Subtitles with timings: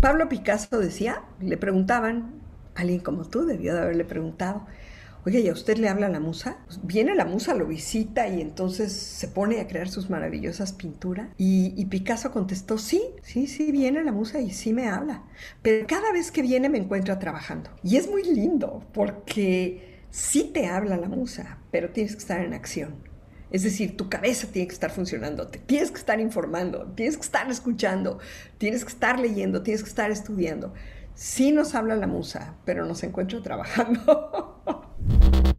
[0.00, 2.32] Pablo Picasso decía, le preguntaban,
[2.74, 4.66] alguien como tú debió de haberle preguntado,
[5.26, 6.58] oye, ¿y a usted le habla la musa?
[6.66, 11.28] Pues viene la musa, lo visita y entonces se pone a crear sus maravillosas pinturas.
[11.36, 15.24] Y, y, Picasso contestó, sí, sí, sí, viene la musa y sí me habla.
[15.62, 17.70] Pero cada vez que viene me encuentra trabajando.
[17.82, 22.54] Y es muy lindo porque sí te habla la musa, pero tienes que estar en
[22.54, 23.07] acción.
[23.50, 27.22] Es decir, tu cabeza tiene que estar funcionando, te tienes que estar informando, tienes que
[27.22, 28.18] estar escuchando,
[28.58, 30.74] tienes que estar leyendo, tienes que estar estudiando.
[31.14, 34.62] Sí nos habla la musa, pero nos encuentro trabajando.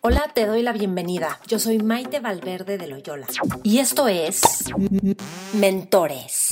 [0.00, 1.38] Hola, te doy la bienvenida.
[1.46, 3.26] Yo soy Maite Valverde de Loyola
[3.62, 4.40] y esto es
[5.52, 6.48] Mentores.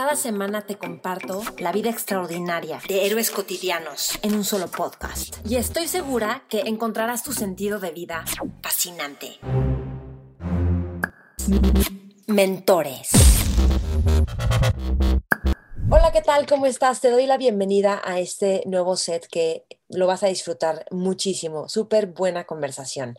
[0.00, 5.36] Cada semana te comparto la vida extraordinaria de héroes cotidianos en un solo podcast.
[5.46, 8.24] Y estoy segura que encontrarás tu sentido de vida
[8.62, 9.38] fascinante.
[12.26, 13.10] Mentores.
[15.90, 16.46] Hola, ¿qué tal?
[16.46, 17.02] ¿Cómo estás?
[17.02, 21.68] Te doy la bienvenida a este nuevo set que lo vas a disfrutar muchísimo.
[21.68, 23.18] Súper buena conversación.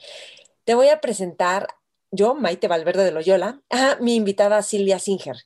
[0.63, 1.67] Te voy a presentar
[2.09, 5.37] yo, Maite Valverde de Loyola, a mi invitada Silvia Singer.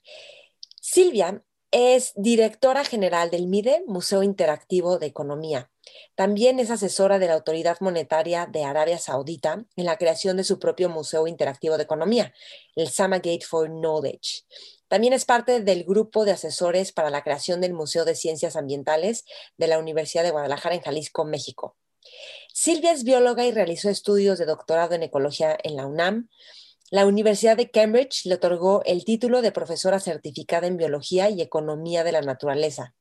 [0.87, 5.71] Silvia es directora general del MIDE, Museo Interactivo de Economía.
[6.13, 10.59] También es asesora de la Autoridad Monetaria de Arabia Saudita en la creación de su
[10.59, 12.35] propio Museo Interactivo de Economía,
[12.75, 14.43] el Sama Gate for Knowledge.
[14.87, 19.25] También es parte del grupo de asesores para la creación del Museo de Ciencias Ambientales
[19.57, 21.75] de la Universidad de Guadalajara en Jalisco, México.
[22.53, 26.29] Silvia es bióloga y realizó estudios de doctorado en ecología en la UNAM.
[26.95, 32.05] La Universidad de Cambridge le otorgó el título de profesora certificada en Biología y Economía
[32.05, 32.95] de la Naturaleza.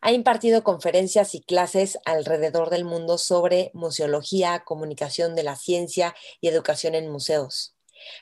[0.00, 6.46] Ha impartido conferencias y clases alrededor del mundo sobre museología, comunicación de la ciencia y
[6.46, 7.74] educación en museos.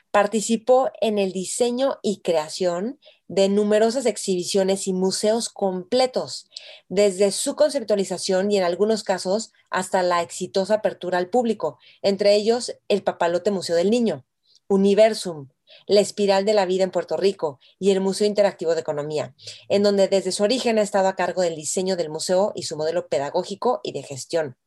[0.09, 6.49] Participó en el diseño y creación de numerosas exhibiciones y museos completos,
[6.89, 12.75] desde su conceptualización y en algunos casos hasta la exitosa apertura al público, entre ellos
[12.87, 14.25] el Papalote Museo del Niño.
[14.67, 15.49] Universum,
[15.87, 19.35] la Espiral de la Vida en Puerto Rico y el Museo Interactivo de Economía,
[19.69, 22.77] en donde desde su origen ha estado a cargo del diseño del museo y su
[22.77, 24.57] modelo pedagógico y de gestión.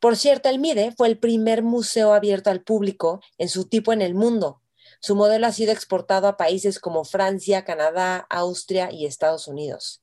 [0.00, 4.02] Por cierto, el MIDE fue el primer museo abierto al público en su tipo en
[4.02, 4.62] el mundo.
[5.00, 10.02] Su modelo ha sido exportado a países como Francia, Canadá, Austria y Estados Unidos.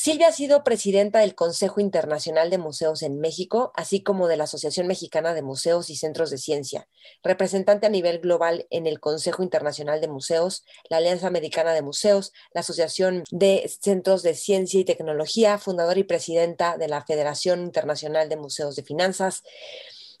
[0.00, 4.44] Silvia ha sido presidenta del Consejo Internacional de Museos en México, así como de la
[4.44, 6.86] Asociación Mexicana de Museos y Centros de Ciencia,
[7.24, 12.32] representante a nivel global en el Consejo Internacional de Museos, la Alianza Americana de Museos,
[12.54, 18.28] la Asociación de Centros de Ciencia y Tecnología, fundadora y presidenta de la Federación Internacional
[18.28, 19.42] de Museos de Finanzas.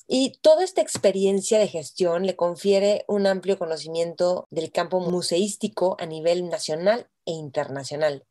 [0.08, 6.06] Y toda esta experiencia de gestión le confiere un amplio conocimiento del campo museístico a
[6.06, 8.24] nivel nacional e internacional.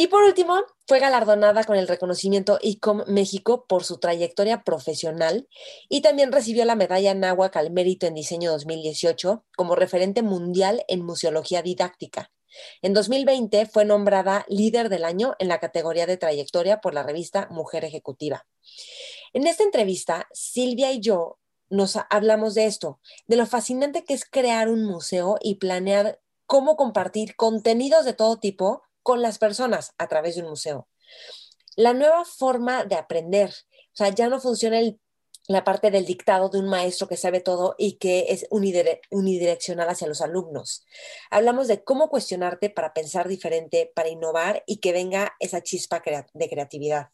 [0.00, 5.46] Y por último, fue galardonada con el reconocimiento ICOM México por su trayectoria profesional
[5.90, 11.04] y también recibió la medalla Náhuac al mérito en diseño 2018 como referente mundial en
[11.04, 12.32] museología didáctica.
[12.80, 17.48] En 2020 fue nombrada líder del año en la categoría de trayectoria por la revista
[17.50, 18.46] Mujer Ejecutiva.
[19.34, 24.24] En esta entrevista, Silvia y yo nos hablamos de esto, de lo fascinante que es
[24.24, 30.08] crear un museo y planear cómo compartir contenidos de todo tipo con las personas a
[30.08, 30.88] través de un museo.
[31.76, 34.80] La nueva forma de aprender, o sea, ya no funciona
[35.46, 40.06] la parte del dictado de un maestro que sabe todo y que es unidireccional hacia
[40.06, 40.84] los alumnos.
[41.30, 46.02] Hablamos de cómo cuestionarte para pensar diferente, para innovar y que venga esa chispa
[46.34, 47.08] de creatividad.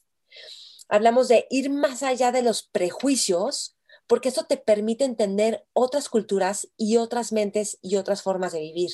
[0.89, 3.77] Hablamos de ir más allá de los prejuicios,
[4.07, 8.91] porque eso te permite entender otras culturas y otras mentes y otras formas de vivir.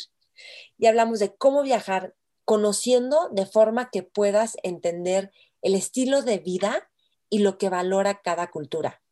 [0.78, 2.14] Y hablamos de cómo viajar
[2.44, 5.30] conociendo de forma que puedas entender
[5.62, 6.88] el estilo de vida
[7.30, 9.03] y lo que valora cada cultura.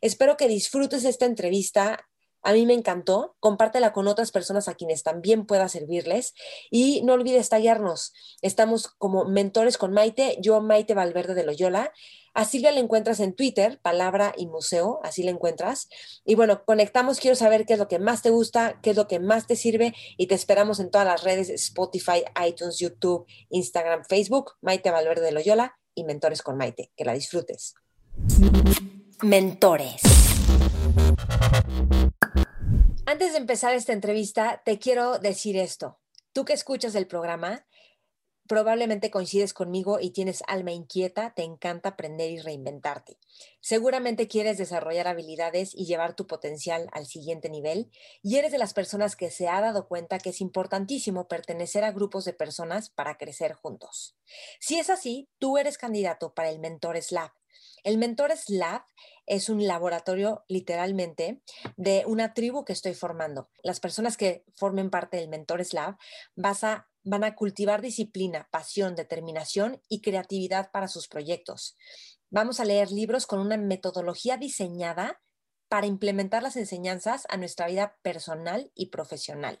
[0.00, 2.06] Espero que disfrutes esta entrevista.
[2.42, 3.36] A mí me encantó.
[3.40, 6.34] Compártela con otras personas a quienes también pueda servirles.
[6.70, 8.12] Y no olvides tallarnos.
[8.42, 11.92] Estamos como mentores con Maite, yo Maite Valverde de Loyola.
[12.36, 15.88] A Silvia la encuentras en Twitter, Palabra y Museo, así la encuentras.
[16.24, 19.06] Y bueno, conectamos, quiero saber qué es lo que más te gusta, qué es lo
[19.06, 24.04] que más te sirve y te esperamos en todas las redes, Spotify, iTunes, YouTube, Instagram,
[24.04, 26.90] Facebook, Maite Valverde de Loyola y Mentores con Maite.
[26.96, 27.76] Que la disfrutes.
[29.22, 30.02] Mentores.
[33.06, 36.00] Antes de empezar esta entrevista, te quiero decir esto.
[36.32, 37.64] Tú que escuchas el programa,
[38.46, 43.18] probablemente coincides conmigo y tienes alma inquieta, te encanta aprender y reinventarte.
[43.60, 47.90] Seguramente quieres desarrollar habilidades y llevar tu potencial al siguiente nivel
[48.22, 51.92] y eres de las personas que se ha dado cuenta que es importantísimo pertenecer a
[51.92, 54.16] grupos de personas para crecer juntos.
[54.60, 57.32] Si es así, tú eres candidato para el Mentores Lab.
[57.82, 58.82] El Mentores Lab
[59.26, 61.42] es un laboratorio literalmente
[61.76, 63.50] de una tribu que estoy formando.
[63.62, 65.96] Las personas que formen parte del Mentores Lab
[66.34, 71.76] vas a van a cultivar disciplina, pasión, determinación y creatividad para sus proyectos.
[72.30, 75.20] Vamos a leer libros con una metodología diseñada
[75.68, 79.58] para implementar las enseñanzas a nuestra vida personal y profesional.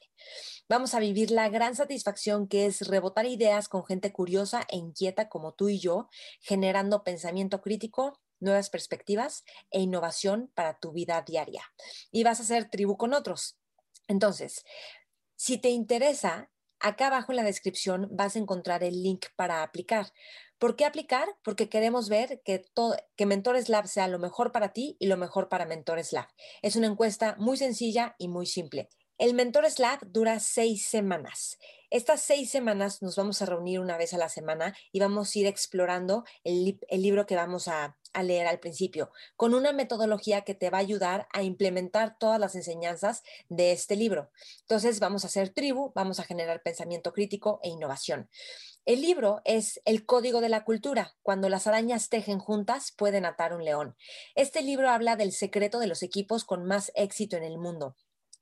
[0.68, 5.28] Vamos a vivir la gran satisfacción que es rebotar ideas con gente curiosa e inquieta
[5.28, 6.08] como tú y yo,
[6.40, 11.64] generando pensamiento crítico, nuevas perspectivas e innovación para tu vida diaria.
[12.10, 13.58] Y vas a hacer tribu con otros.
[14.06, 14.64] Entonces,
[15.36, 16.50] si te interesa,
[16.84, 20.12] Acá abajo en la descripción vas a encontrar el link para aplicar.
[20.58, 21.26] ¿Por qué aplicar?
[21.42, 25.16] Porque queremos ver que, todo, que Mentores Lab sea lo mejor para ti y lo
[25.16, 26.28] mejor para Mentores Lab.
[26.60, 28.90] Es una encuesta muy sencilla y muy simple.
[29.16, 31.56] El Mentores Lab dura seis semanas.
[31.94, 35.38] Estas seis semanas nos vamos a reunir una vez a la semana y vamos a
[35.38, 40.56] ir explorando el, libro que vamos a, a leer al principio, con una metodología que
[40.56, 44.32] te va a ayudar a implementar todas las enseñanzas de este libro.
[44.62, 48.28] Entonces, vamos a hacer tribu, vamos a generar pensamiento crítico e innovación.
[48.84, 51.14] El libro es El Código de la Cultura.
[51.22, 53.94] Cuando las arañas tejen juntas, pueden atar un león.
[54.34, 57.94] Este libro habla del secreto de los equipos con más éxito en el mundo.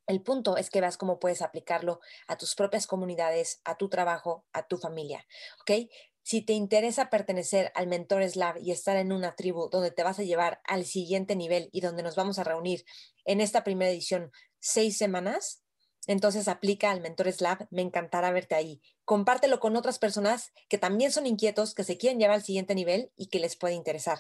[0.07, 4.45] El punto es que veas cómo puedes aplicarlo a tus propias comunidades, a tu trabajo,
[4.53, 5.27] a tu familia.
[5.61, 5.89] ¿Ok?
[6.25, 10.19] Si te interesa pertenecer al Mentores Lab y estar en una tribu donde te vas
[10.19, 12.85] a llevar al siguiente nivel y donde nos vamos a reunir
[13.25, 15.63] en esta primera edición seis semanas,
[16.07, 17.67] entonces aplica al Mentores Lab.
[17.71, 18.81] Me encantará verte ahí.
[19.05, 23.13] Compártelo con otras personas que también son inquietos, que se quieren llevar al siguiente nivel
[23.17, 24.19] y que les puede interesar.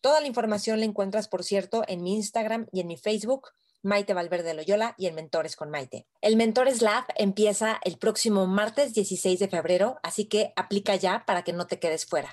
[0.00, 3.50] Toda la información la encuentras, por cierto, en mi Instagram y en mi Facebook
[3.84, 6.06] Maite Valverde Loyola y el Mentores con Maite.
[6.20, 11.42] El Mentores Lab empieza el próximo martes 16 de febrero, así que aplica ya para
[11.42, 12.30] que no te quedes fuera.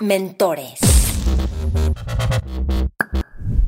[0.00, 0.80] Mentores.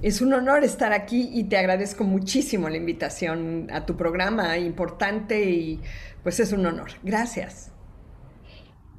[0.02, 5.42] Es un honor estar aquí y te agradezco muchísimo la invitación a tu programa importante
[5.44, 5.80] y
[6.22, 6.90] pues es un honor.
[7.02, 7.72] Gracias.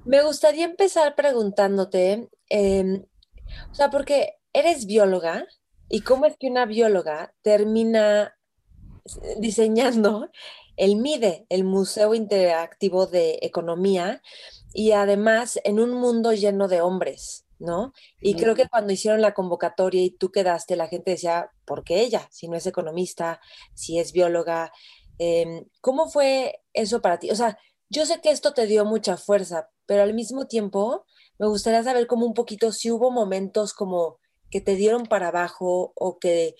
[0.05, 3.03] Me gustaría empezar preguntándote, em,
[3.69, 5.45] o sea, porque eres bióloga,
[5.89, 8.35] ¿Y cómo es que una bióloga termina
[9.37, 10.29] diseñando
[10.77, 14.21] el MIDE, el Museo Interactivo de Economía,
[14.73, 17.91] y además en un mundo lleno de hombres, ¿no?
[18.21, 22.01] Y creo que cuando hicieron la convocatoria y tú quedaste, la gente decía, ¿por qué
[22.01, 22.27] ella?
[22.31, 23.41] Si no es economista,
[23.73, 24.71] si es bióloga.
[25.17, 27.31] Em, ¿Cómo fue eso para ti?
[27.31, 27.57] O sea,
[27.89, 31.05] yo sé que esto te dio mucha fuerza, pero al mismo tiempo
[31.39, 34.19] me gustaría saber como un poquito si hubo momentos como
[34.49, 36.55] que te dieron para abajo o que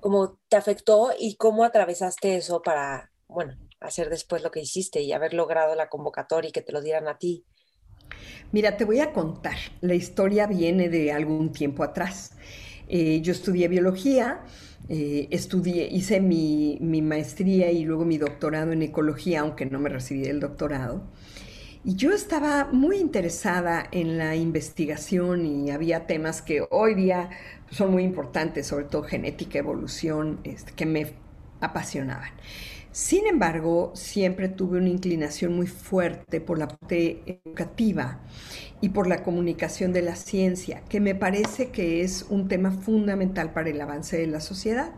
[0.00, 5.12] como te afectó y cómo atravesaste eso para, bueno, hacer después lo que hiciste y
[5.12, 7.44] haber logrado la convocatoria y que te lo dieran a ti?
[8.52, 9.56] Mira, te voy a contar.
[9.80, 12.32] La historia viene de algún tiempo atrás.
[12.88, 14.40] Eh, yo estudié biología,
[14.88, 19.90] eh, estudié, hice mi, mi, maestría y luego mi doctorado en ecología, aunque no me
[19.90, 21.02] recibí del doctorado.
[21.84, 27.30] Y yo estaba muy interesada en la investigación y había temas que hoy día
[27.70, 31.14] son muy importantes, sobre todo genética, evolución, este, que me
[31.60, 32.30] apasionaban.
[32.90, 38.20] Sin embargo, siempre tuve una inclinación muy fuerte por la parte educativa
[38.80, 43.52] y por la comunicación de la ciencia, que me parece que es un tema fundamental
[43.52, 44.90] para el avance de la sociedad.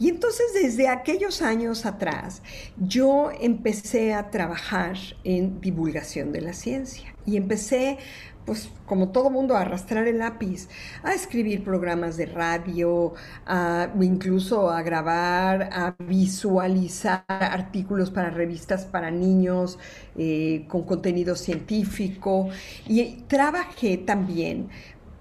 [0.00, 2.42] Y entonces desde aquellos años atrás
[2.78, 7.98] yo empecé a trabajar en divulgación de la ciencia y empecé
[8.44, 10.68] pues como todo mundo, a arrastrar el lápiz,
[11.04, 13.14] a escribir programas de radio,
[13.46, 19.78] a, incluso a grabar, a visualizar artículos para revistas para niños
[20.16, 22.48] eh, con contenido científico.
[22.88, 24.68] Y trabajé también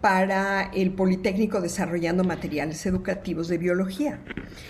[0.02, 4.24] para el Politécnico desarrollando materiales educativos de biología.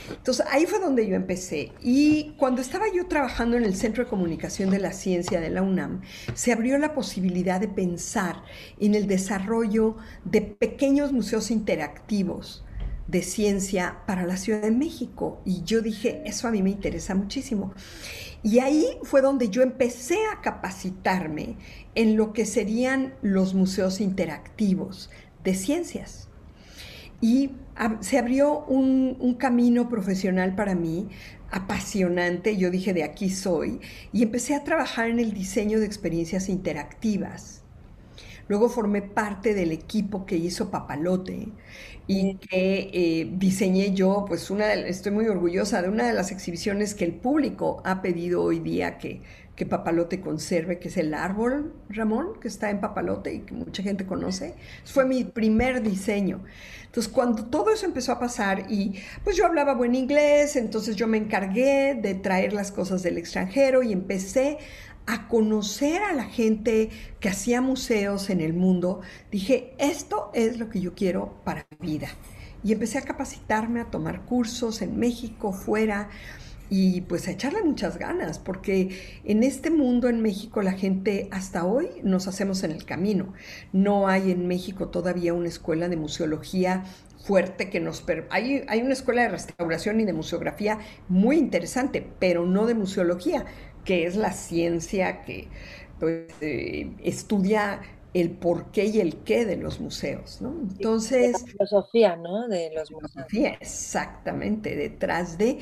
[0.09, 1.71] Entonces ahí fue donde yo empecé.
[1.81, 5.61] Y cuando estaba yo trabajando en el Centro de Comunicación de la Ciencia de la
[5.61, 6.01] UNAM,
[6.33, 8.43] se abrió la posibilidad de pensar
[8.79, 12.65] en el desarrollo de pequeños museos interactivos
[13.09, 15.41] de ciencia para la Ciudad de México.
[15.43, 17.73] Y yo dije, eso a mí me interesa muchísimo.
[18.43, 21.57] Y ahí fue donde yo empecé a capacitarme
[21.99, 25.09] en lo que serían los museos interactivos
[25.43, 26.29] de ciencias.
[27.19, 27.51] Y
[27.99, 31.09] se abrió un, camino profesional para mí
[31.51, 33.81] apasionante, yo dije de aquí soy,
[34.13, 37.63] y empecé a trabajar en el diseño de experiencias interactivas.
[38.47, 41.49] Luego formé parte del equipo que hizo Papalote
[42.07, 46.95] y que eh, diseñé yo, pues una, estoy muy orgullosa de una de las exhibiciones
[46.95, 49.21] que el público ha pedido hoy día que,
[49.59, 53.83] que Papalote conserve, que es el árbol, Ramón, que está en Papalote y que mucha
[53.83, 54.55] gente conoce.
[54.85, 56.45] Fue mi primer diseño.
[56.85, 61.07] Entonces, cuando todo eso empezó a pasar y pues yo hablaba buen inglés, entonces yo
[61.07, 64.59] me encargué de traer las cosas del extranjero y empecé
[65.05, 66.89] a conocer a la gente
[67.19, 71.95] que hacía museos en el mundo, dije, esto es lo que yo quiero para mi
[71.95, 72.07] vida.
[72.63, 76.07] Y empecé a capacitarme, a tomar cursos en México, fuera,
[76.69, 78.89] y pues a echarle muchas ganas, porque
[79.23, 83.33] en este mundo en México la gente hasta hoy nos hacemos en el camino.
[83.73, 86.83] No hay en México todavía una escuela de museología
[87.25, 88.03] fuerte que nos...
[88.29, 93.45] Hay, hay una escuela de restauración y de museografía muy interesante, pero no de museología
[93.83, 95.47] que es la ciencia que
[95.99, 97.81] pues, eh, estudia
[98.13, 100.49] el por qué y el qué de los museos, ¿no?
[100.49, 101.33] Entonces...
[101.33, 102.47] La filosofía, ¿no?
[102.47, 103.27] De los museos.
[103.61, 105.59] exactamente, detrás de...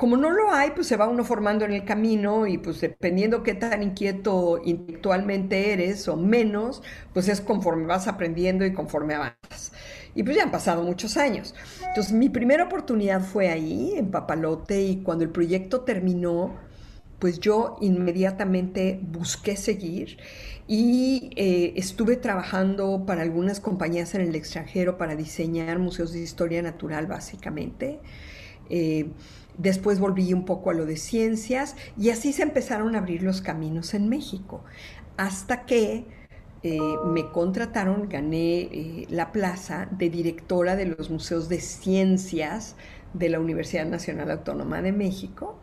[0.00, 3.42] Como no lo hay, pues se va uno formando en el camino y pues dependiendo
[3.42, 9.72] qué tan inquieto intelectualmente eres o menos, pues es conforme vas aprendiendo y conforme avanzas.
[10.14, 11.54] Y pues ya han pasado muchos años.
[11.86, 16.56] Entonces mi primera oportunidad fue ahí, en Papalote, y cuando el proyecto terminó,
[17.18, 20.16] pues yo inmediatamente busqué seguir
[20.66, 26.62] y eh, estuve trabajando para algunas compañías en el extranjero para diseñar museos de historia
[26.62, 28.00] natural básicamente.
[28.70, 29.10] Eh,
[29.58, 33.40] después volví un poco a lo de ciencias y así se empezaron a abrir los
[33.40, 34.64] caminos en México,
[35.16, 36.06] hasta que
[36.62, 42.76] eh, me contrataron, gané la plaza de directora de los museos de ciencias
[43.14, 45.59] de la Universidad Nacional Autónoma de México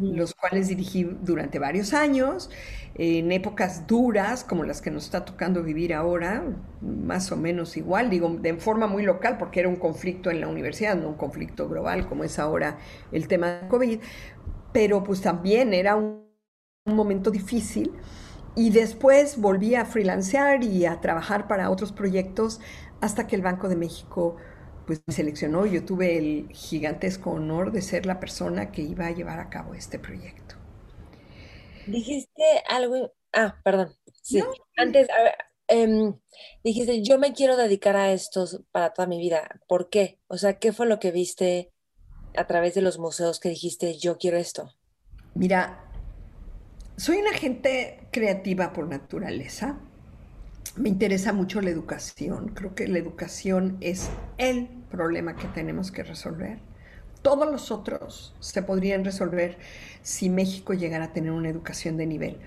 [0.00, 2.50] los cuales dirigí durante varios años,
[2.94, 6.44] en épocas duras como las que nos está tocando vivir ahora,
[6.80, 10.48] más o menos igual, digo, de forma muy local, porque era un conflicto en la
[10.48, 12.78] universidad, no un conflicto global como es ahora
[13.12, 14.00] el tema de COVID,
[14.72, 16.24] pero pues también era un,
[16.86, 17.92] un momento difícil.
[18.56, 22.60] Y después volví a freelancear y a trabajar para otros proyectos
[23.00, 24.36] hasta que el Banco de México
[24.86, 29.06] pues me seleccionó y yo tuve el gigantesco honor de ser la persona que iba
[29.06, 30.56] a llevar a cabo este proyecto.
[31.86, 34.42] Dijiste algo, ah, perdón, sí,
[34.76, 35.34] antes, a ver,
[35.68, 36.14] em,
[36.62, 40.18] dijiste, yo me quiero dedicar a esto para toda mi vida, ¿por qué?
[40.28, 41.72] O sea, ¿qué fue lo que viste
[42.36, 44.72] a través de los museos que dijiste, yo quiero esto?
[45.34, 45.84] Mira,
[46.96, 49.80] soy una gente creativa por naturaleza
[50.76, 52.52] me interesa mucho la educación.
[52.54, 56.58] Creo que la educación es el problema que tenemos que resolver.
[57.22, 59.58] Todos los otros se podrían resolver
[60.02, 62.38] si México llegara a tener una educación de nivel.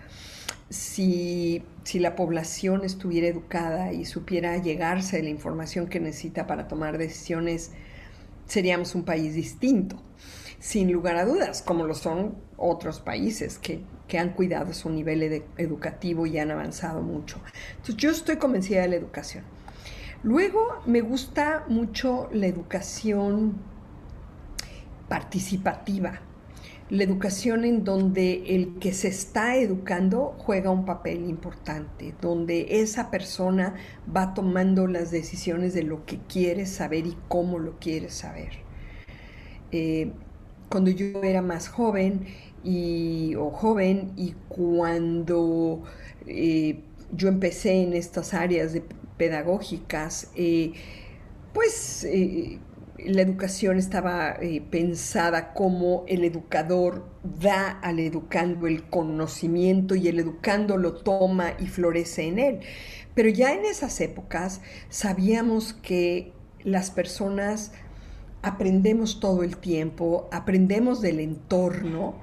[0.69, 6.67] Si, si, la población estuviera educada y supiera llegarse a la información que necesita para
[6.67, 7.71] tomar decisiones,
[8.47, 10.01] seríamos un país distinto
[10.63, 13.83] sin lugar a dudas, como lo son otros países que,
[14.19, 17.39] han cuidado su nivel educativo y han avanzado mucho.
[17.71, 19.43] Entonces yo estoy convencida de la educación.
[20.23, 23.57] Luego me gusta mucho la educación
[25.09, 26.21] participativa,
[26.89, 33.11] la educación en donde el que se está educando juega un papel importante, donde esa
[33.11, 33.75] persona
[34.15, 38.51] va tomando las decisiones de lo que quiere saber y cómo lo quiere saber.
[39.71, 40.11] Eh,
[40.69, 42.25] cuando yo era más joven
[42.63, 45.83] y, o joven y cuando
[46.25, 46.79] eh,
[47.11, 48.77] yo empecé en estas áreas
[49.17, 50.73] pedagógicas, eh,
[51.53, 52.59] pues eh,
[53.05, 54.37] la educación estaba
[54.69, 61.67] pensada como el educador da al educando el conocimiento y el educando lo toma y
[61.67, 62.59] florece en él.
[63.13, 66.31] Pero ya en esas épocas sabíamos que
[66.63, 67.71] las personas
[68.41, 72.15] aprendemos todo el tiempo, aprendemos del entorno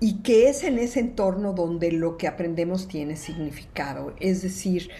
[0.00, 4.14] y que es en ese entorno donde lo que aprendemos tiene significado.
[4.20, 4.90] Es decir,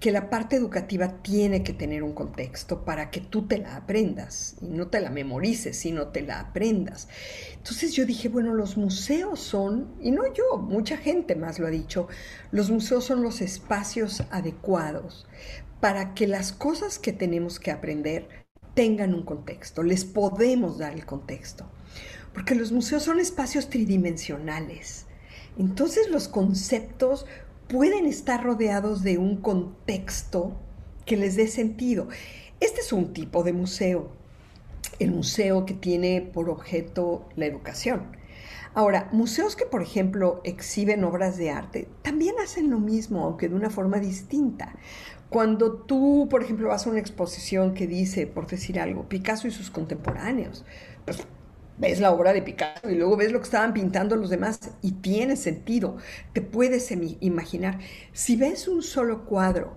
[0.00, 4.56] que la parte educativa tiene que tener un contexto para que tú te la aprendas
[4.60, 7.08] y no te la memorices, sino te la aprendas.
[7.54, 11.70] Entonces yo dije, bueno, los museos son, y no yo, mucha gente más lo ha
[11.70, 12.08] dicho,
[12.50, 15.26] los museos son los espacios adecuados
[15.80, 21.06] para que las cosas que tenemos que aprender tengan un contexto, les podemos dar el
[21.06, 21.66] contexto,
[22.36, 25.06] porque los museos son espacios tridimensionales.
[25.56, 27.24] Entonces los conceptos
[27.66, 30.54] pueden estar rodeados de un contexto
[31.06, 32.08] que les dé sentido.
[32.60, 34.12] Este es un tipo de museo.
[34.98, 38.02] el museo que tiene por objeto la educación.
[38.74, 43.54] Ahora, museos que, por ejemplo, exhiben obras de arte, también hacen lo mismo, aunque de
[43.54, 44.74] una forma distinta.
[45.30, 49.50] Cuando tú, por ejemplo, vas a una exposición que dice, por decir algo, Picasso y
[49.50, 50.66] sus contemporáneos,
[51.06, 51.26] pues
[51.78, 54.92] ves la obra de Picasso y luego ves lo que estaban pintando los demás y
[54.92, 55.96] tiene sentido,
[56.32, 56.90] te puedes
[57.20, 57.78] imaginar.
[58.12, 59.76] Si ves un solo cuadro,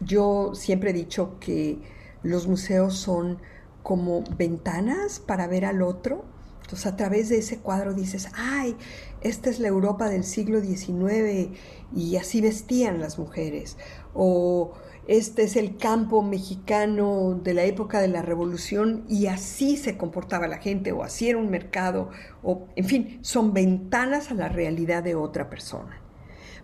[0.00, 1.78] yo siempre he dicho que
[2.22, 3.38] los museos son
[3.82, 6.24] como ventanas para ver al otro.
[6.62, 8.76] Entonces a través de ese cuadro dices, ay,
[9.22, 11.58] esta es la Europa del siglo XIX
[11.94, 13.76] y así vestían las mujeres.
[14.14, 14.74] O
[15.10, 20.46] este es el campo mexicano de la época de la revolución y así se comportaba
[20.46, 22.10] la gente o así era un mercado.
[22.44, 26.00] O, en fin, son ventanas a la realidad de otra persona.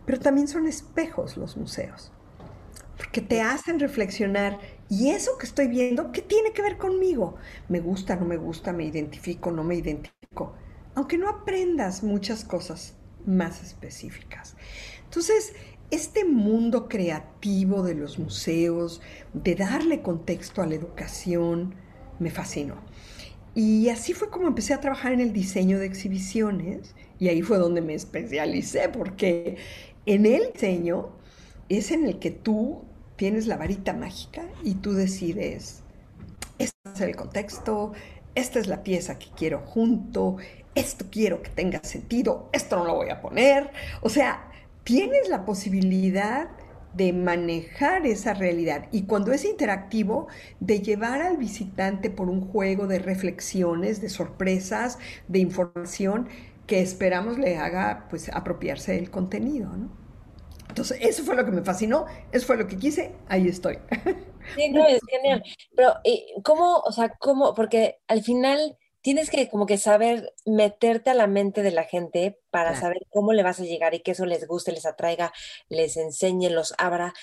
[0.04, 2.12] Pero también son espejos los museos
[2.96, 7.36] porque te hacen reflexionar, ¿y eso que estoy viendo, qué tiene que ver conmigo?
[7.68, 10.54] ¿Me gusta, no me gusta, me identifico, no me identifico?
[10.94, 12.94] Aunque no aprendas muchas cosas
[13.26, 14.56] más específicas.
[15.04, 15.52] Entonces,
[15.90, 19.00] este mundo creativo de los museos,
[19.32, 21.74] de darle contexto a la educación,
[22.18, 22.76] me fascinó.
[23.54, 27.58] Y así fue como empecé a trabajar en el diseño de exhibiciones y ahí fue
[27.58, 29.56] donde me especialicé porque
[30.04, 31.08] en el diseño
[31.68, 32.82] es en el que tú
[33.16, 35.82] tienes la varita mágica y tú decides,
[36.58, 37.92] este es el contexto,
[38.34, 40.36] esta es la pieza que quiero junto,
[40.74, 43.70] esto quiero que tenga sentido, esto no lo voy a poner.
[44.02, 44.50] O sea,
[44.86, 46.48] tienes la posibilidad
[46.94, 50.28] de manejar esa realidad y cuando es interactivo,
[50.60, 56.28] de llevar al visitante por un juego de reflexiones, de sorpresas, de información
[56.68, 59.90] que esperamos le haga pues apropiarse del contenido, ¿no?
[60.68, 63.78] Entonces, eso fue lo que me fascinó, eso fue lo que quise, ahí estoy.
[64.54, 64.72] Sí,
[65.10, 65.42] genial.
[65.74, 65.94] Pero,
[66.44, 67.54] ¿cómo, o sea, cómo?
[67.54, 72.40] Porque al final tienes que como que saber meterte a la mente de la gente
[72.50, 75.32] para saber cómo le vas a llegar y que eso les guste, les atraiga,
[75.68, 77.14] les enseñe, los abra.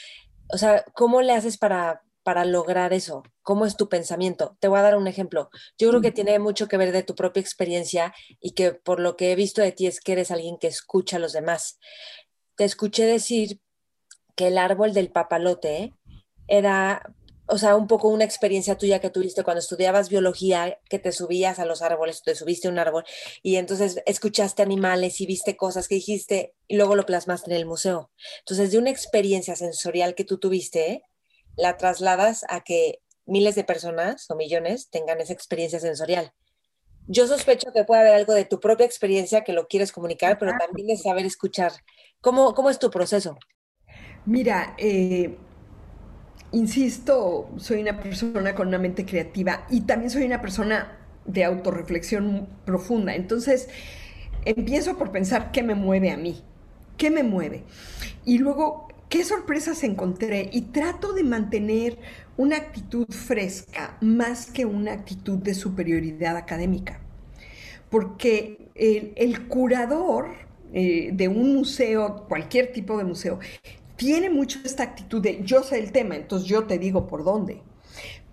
[0.47, 3.23] O sea, ¿cómo le haces para, para lograr eso?
[3.41, 4.55] ¿Cómo es tu pensamiento?
[4.61, 5.49] Te voy a dar un ejemplo.
[5.77, 9.17] Yo creo que tiene mucho que ver de tu propia experiencia y que por lo
[9.17, 11.79] que he visto de ti es que eres alguien que escucha a los demás
[12.55, 13.59] te escuché decir
[14.35, 15.93] que el árbol del papalote
[16.47, 17.13] era,
[17.47, 21.59] o sea, un poco una experiencia tuya que tuviste cuando estudiabas biología, que te subías
[21.59, 23.03] a los árboles, te subiste a un árbol
[23.41, 27.65] y entonces escuchaste animales y viste cosas que dijiste y luego lo plasmaste en el
[27.65, 28.11] museo.
[28.39, 31.03] Entonces, de una experiencia sensorial que tú tuviste,
[31.55, 36.33] la trasladas a que miles de personas o millones tengan esa experiencia sensorial
[37.07, 40.53] yo sospecho que puede haber algo de tu propia experiencia que lo quieres comunicar, pero
[40.57, 41.71] también de saber escuchar.
[42.21, 43.37] ¿Cómo, cómo es tu proceso?
[44.25, 45.37] Mira, eh,
[46.53, 52.47] insisto, soy una persona con una mente creativa y también soy una persona de autorreflexión
[52.65, 53.15] profunda.
[53.15, 53.67] Entonces,
[54.45, 56.41] empiezo por pensar qué me mueve a mí,
[56.97, 57.63] qué me mueve.
[58.23, 61.97] Y luego, qué sorpresas encontré y trato de mantener
[62.37, 66.99] una actitud fresca más que una actitud de superioridad académica.
[67.89, 70.31] Porque el, curador
[70.73, 73.39] eh, de un museo, cualquier tipo de museo,
[74.03, 77.61] tiene mucho esta actitud de yo sé el tema, entonces yo te digo por dónde.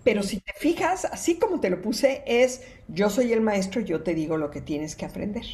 [0.02, 4.02] Pero si te fijas, así como te lo puse, es yo soy el maestro, yo
[4.02, 5.44] te digo lo que tienes que aprender.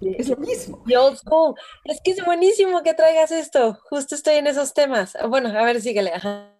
[0.00, 0.82] Es lo mismo.
[0.86, 1.14] Yo,
[1.84, 3.78] es que es buenísimo que traigas esto.
[3.88, 5.16] Justo estoy en esos temas.
[5.28, 6.10] Bueno, a ver, síguele.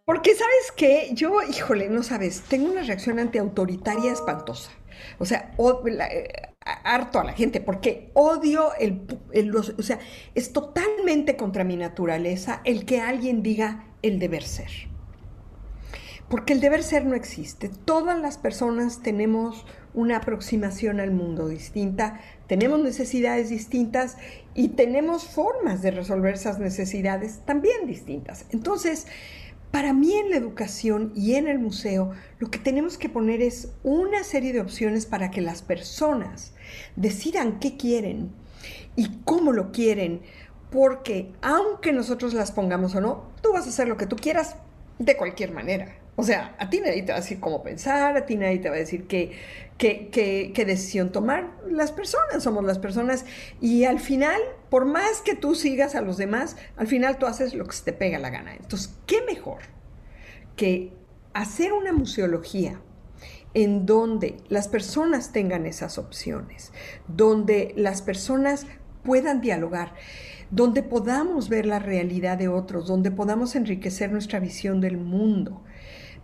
[0.05, 4.71] Porque sabes que yo, híjole, no sabes, tengo una reacción antiautoritaria espantosa.
[5.19, 9.07] O sea, eh, harto a la gente, porque odio el,
[9.57, 9.99] o sea,
[10.35, 14.71] es totalmente contra mi naturaleza el que alguien diga el deber ser.
[16.29, 17.69] Porque el deber ser no existe.
[17.69, 24.17] Todas las personas tenemos una aproximación al mundo distinta, tenemos necesidades distintas
[24.55, 28.47] y tenemos formas de resolver esas necesidades también distintas.
[28.51, 29.07] Entonces,
[29.73, 33.73] para mí en la educación y en el museo, lo que tenemos que poner es
[33.83, 36.53] una serie de opciones para que las personas
[36.95, 38.31] decidan qué quieren
[38.97, 40.21] y cómo lo quieren,
[40.71, 44.57] porque aunque nosotros las pongamos o no, tú vas a hacer lo que tú quieras
[44.99, 46.02] de cualquier manera.
[46.15, 48.69] O sea, a ti nadie te va a decir cómo pensar, a ti nadie te
[48.69, 49.33] va a decir qué,
[49.79, 51.51] qué, decisión tomar.
[51.69, 53.25] Las personas somos las personas
[53.61, 57.55] y al final, por más que tú sigas a los demás, al final tú haces
[57.55, 58.55] lo que se te pega la gana.
[58.55, 59.61] Entonces, ¿qué mejor
[60.55, 60.93] que
[61.33, 62.81] hacer una museología
[63.55, 66.73] en donde las personas tengan esas opciones,
[67.09, 68.67] donde las personas
[69.03, 69.95] puedan dialogar,
[70.51, 75.63] donde podamos ver la realidad de otros, donde podamos enriquecer nuestra visión del mundo?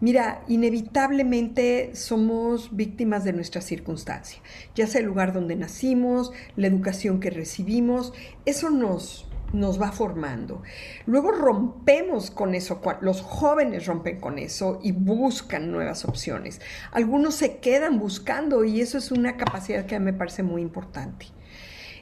[0.01, 4.41] Mira, inevitablemente somos víctimas de nuestra circunstancia,
[4.77, 8.13] ya sea el lugar donde nacimos, la educación que recibimos,
[8.45, 10.63] eso nos, nos va formando.
[11.07, 16.61] Luego rompemos con eso, los jóvenes rompen con eso y buscan nuevas opciones.
[16.93, 20.63] Algunos se quedan buscando y eso es una capacidad que a mí me parece muy
[20.63, 21.27] importante.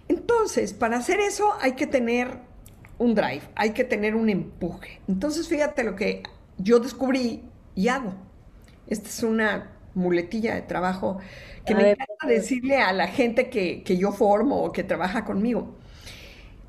[0.08, 2.40] Entonces, para hacer eso hay que tener
[2.98, 5.00] un drive, hay que tener un empuje.
[5.08, 6.22] Entonces, fíjate lo que
[6.58, 7.42] yo descubrí
[7.76, 8.14] y hago.
[8.88, 11.18] Esta es una muletilla de trabajo
[11.64, 15.76] que me encanta decirle a la gente que, que yo formo o que trabaja conmigo.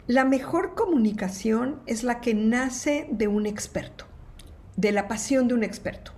[0.08, 4.06] La mejor comunicación es la que nace de un experto,
[4.76, 6.14] de la pasión de un experto.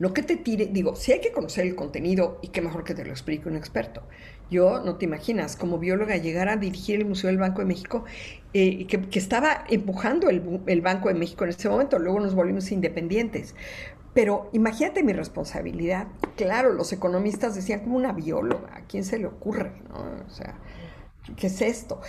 [0.00, 2.94] No que te tire, digo, si hay que conocer el contenido y qué mejor que
[2.94, 4.02] te lo explique un experto.
[4.50, 8.04] Yo, no te imaginas, como bióloga, llegar a dirigir el Museo del Banco de México,
[8.54, 12.72] eh, que, estaba empujando el, el, Banco de México en ese momento, luego nos volvimos
[12.72, 13.54] independientes.
[14.14, 16.08] Pero imagínate mi responsabilidad.
[16.34, 19.70] Claro, los economistas decían como una bióloga, ¿a quién se le ocurre?
[19.90, 20.24] ¿no?
[20.26, 20.58] O sea,
[21.36, 22.00] ¿qué es esto?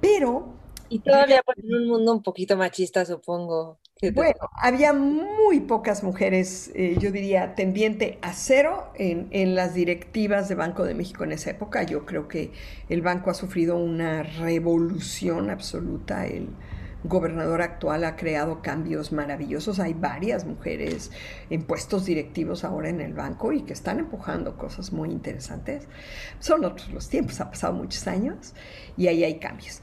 [0.00, 0.54] Pero...
[0.88, 3.78] Y todavía en un mundo un poquito machista, supongo.
[4.12, 10.50] Bueno, había muy pocas mujeres, eh, yo diría, tendiente a cero en, en, las directivas
[10.50, 11.82] de Banco de México en esa época.
[11.82, 12.52] Yo creo que
[12.90, 16.26] el banco ha sufrido una revolución absoluta.
[16.26, 16.50] El
[17.04, 19.80] gobernador actual ha creado cambios maravillosos.
[19.80, 21.10] Hay varias mujeres
[21.48, 25.88] en puestos directivos ahora en el banco y que están empujando cosas muy interesantes.
[26.38, 28.52] Son otros los tiempos, ha pasado muchos años
[28.98, 29.80] y ahí hay cambios.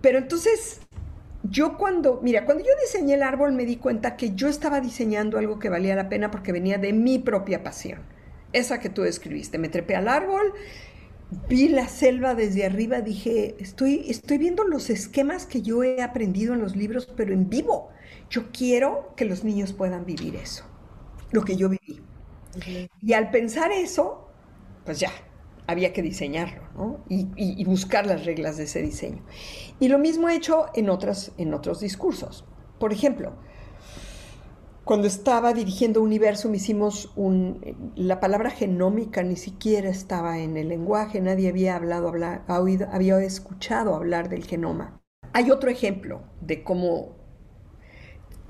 [0.00, 0.80] Pero entonces
[1.42, 5.38] yo cuando, mira, cuando yo diseñé el árbol me di cuenta que yo estaba diseñando
[5.38, 8.00] algo que valía la pena porque venía de mi propia pasión.
[8.52, 9.58] Esa que tú describiste.
[9.58, 10.52] Me trepé al árbol,
[11.48, 16.54] vi la selva desde arriba, dije, estoy, estoy viendo los esquemas que yo he aprendido
[16.54, 17.90] en los libros, pero en vivo.
[18.28, 20.64] Yo quiero que los niños puedan vivir eso,
[21.32, 22.02] lo que yo viví.
[23.00, 24.28] Y al pensar eso,
[24.84, 25.10] pues ya,
[25.70, 27.04] había que diseñarlo ¿no?
[27.08, 29.22] y, buscar las reglas de ese diseño.
[29.78, 32.44] Y lo mismo he hecho en, otras, en otros discursos.
[32.78, 33.32] Por ejemplo,
[34.84, 40.68] cuando estaba dirigiendo Universo, me hicimos un, la palabra genómica ni siquiera estaba en el
[40.68, 45.00] lenguaje, nadie había hablado, hablar, había escuchado hablar del genoma.
[45.32, 47.19] Hay otro ejemplo de cómo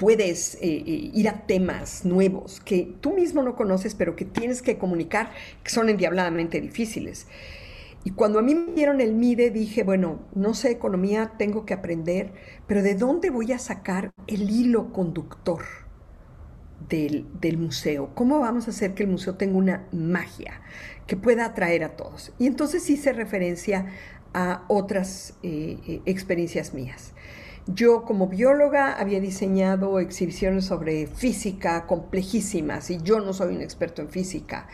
[0.00, 4.62] puedes eh, eh, ir a temas nuevos que tú mismo no conoces, pero que tienes
[4.62, 5.30] que comunicar,
[5.62, 7.26] que son endiabladamente difíciles.
[8.02, 11.74] Y cuando a mí me dieron el MIDE, dije, bueno, no sé economía, tengo que
[11.74, 12.32] aprender,
[12.66, 15.64] pero ¿de dónde voy a sacar el hilo conductor
[16.88, 17.26] del,
[17.58, 18.14] museo?
[18.14, 20.62] ¿Cómo vamos a hacer que el museo tenga una magia
[21.06, 22.32] que pueda atraer a todos?
[22.38, 23.84] Y entonces hice referencia
[24.32, 27.12] a otras eh, experiencias mías.
[27.66, 34.00] Yo como bióloga había diseñado exhibiciones sobre física complejísimas y yo no soy un experto
[34.02, 34.66] en física.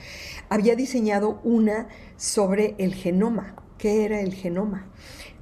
[0.49, 3.57] Había diseñado una sobre el genoma.
[3.77, 4.87] ¿Qué era el genoma?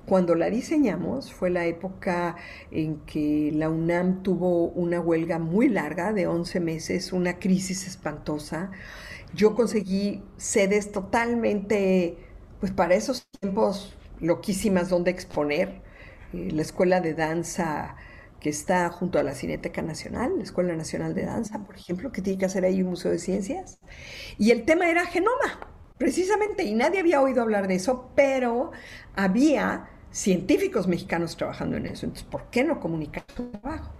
[0.07, 2.37] Cuando la diseñamos fue la época
[2.71, 8.71] en que la UNAM tuvo una huelga muy larga de 11 meses, una crisis espantosa.
[9.35, 12.17] Yo conseguí sedes totalmente,
[12.61, 15.84] pues para esos tiempos loquísimas donde exponer
[16.35, 17.97] eh, la escuela de danza
[18.41, 22.21] que está junto a la Cineteca Nacional, la Escuela Nacional de Danza, por ejemplo, que
[22.21, 23.79] tiene que hacer ahí un museo de ciencias.
[24.37, 28.73] Y el tema era genoma, precisamente, y nadie había oído hablar de eso, pero
[29.17, 32.07] había científicos mexicanos trabajando en eso.
[32.07, 33.95] Entonces, ¿por qué no comunicar su trabajo?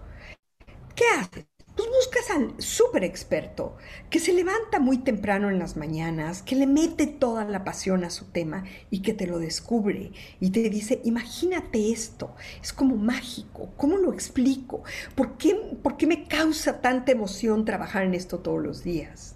[0.95, 1.54] ¿Qué haces?
[1.75, 3.75] Pues buscas al súper experto
[4.09, 8.09] que se levanta muy temprano en las mañanas, que le mete toda la pasión a
[8.09, 13.73] su tema y que te lo descubre y te dice, imagínate esto, es como mágico,
[13.75, 14.83] ¿cómo lo explico?
[15.15, 19.35] ¿Por qué, por qué me causa tanta emoción trabajar en esto todos los días?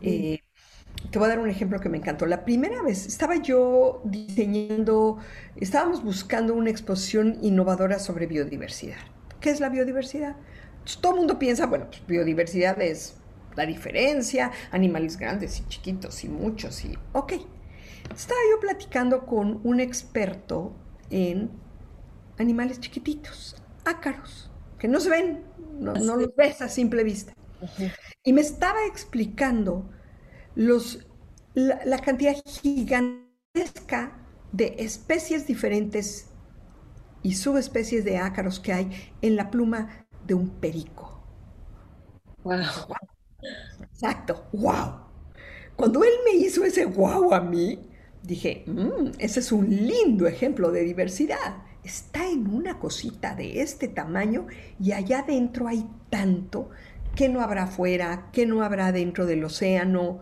[0.00, 0.40] Eh,
[1.10, 2.26] te voy a dar un ejemplo que me encantó.
[2.26, 5.18] La primera vez estaba yo diseñando,
[5.56, 8.98] estábamos buscando una exposición innovadora sobre biodiversidad.
[9.40, 10.36] ¿Qué es la biodiversidad?
[10.98, 13.14] Todo el mundo piensa, bueno, pues biodiversidad es
[13.56, 17.34] la diferencia, animales grandes y chiquitos y muchos y ok.
[18.14, 20.74] Estaba yo platicando con un experto
[21.10, 21.50] en
[22.38, 25.44] animales chiquititos, ácaros, que no se ven,
[25.78, 27.32] no, los ves a simple vista.
[28.24, 29.90] Y me estaba explicando
[30.54, 31.06] los,
[31.54, 34.16] la, la cantidad gigantesca
[34.52, 36.30] de especies diferentes
[37.22, 41.20] y subespecies de ácaros que hay en la pluma de un perico.
[42.44, 42.96] Wow.
[43.80, 44.94] Exacto, wow.
[45.76, 47.80] Cuando él me hizo ese wow a mí,
[48.22, 51.64] dije, mm, ese es un lindo ejemplo de diversidad.
[51.82, 54.46] Está en una cosita de este tamaño
[54.78, 56.70] y allá adentro hay tanto
[57.16, 60.20] qué no habrá afuera, qué no habrá dentro del océano.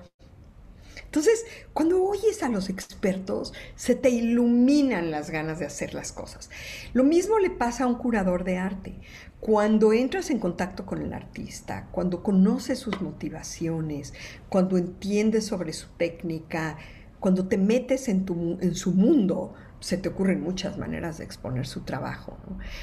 [1.09, 6.51] Entonces, cuando oyes a los expertos, se te iluminan las ganas de hacer las cosas.
[6.93, 8.95] Lo mismo le pasa a un curador de arte.
[9.41, 14.13] Cuando entras en contacto con el artista, cuando conoces sus motivaciones,
[14.51, 16.77] cuando entiendes sobre su técnica,
[17.21, 18.27] cuando te metes en,
[18.75, 22.37] su mundo, se te ocurren muchas maneras de exponer su trabajo.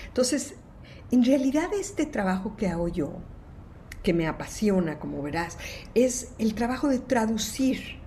[0.08, 0.56] Entonces,
[1.12, 3.20] en realidad este trabajo que hago yo,
[4.02, 5.60] que me apasiona, como verás,
[5.94, 8.04] es el trabajo de traducir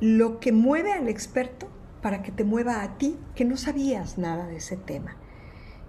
[0.00, 1.68] lo que mueve al experto
[2.02, 5.16] para que te mueva a ti, que no sabías nada de ese tema.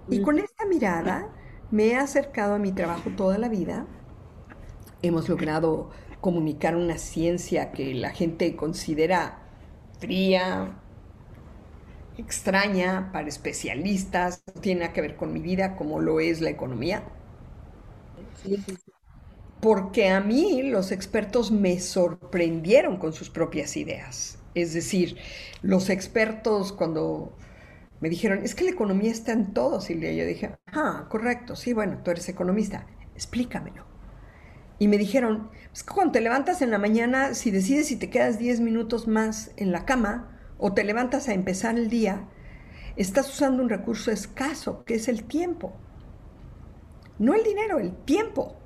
[0.08, 1.28] Y con esta mirada
[1.70, 3.86] me he acercado a mi trabajo toda la vida.
[5.02, 5.90] Hemos logrado
[6.20, 9.42] comunicar una ciencia que la gente considera
[10.00, 10.80] fría,
[12.16, 16.50] extraña para especialistas, no tiene nada que ver con mi vida como lo es la
[16.50, 17.04] economía.
[19.60, 24.38] Porque a mí los expertos me sorprendieron con sus propias ideas.
[24.54, 25.16] Es decir,
[25.62, 27.36] los expertos cuando
[28.00, 30.12] me dijeron, es que la economía está en todo, Silvia.
[30.12, 33.84] Yo dije, ah, correcto, sí, bueno, tú eres economista, explícamelo.
[34.78, 38.10] Y me dijeron, es que cuando te levantas en la mañana, si decides si te
[38.10, 42.28] quedas 10 minutos más en la cama, o te levantas a empezar el día,
[42.96, 45.72] estás usando un recurso escaso, que es el tiempo.
[47.18, 48.56] No el dinero, el tiempo.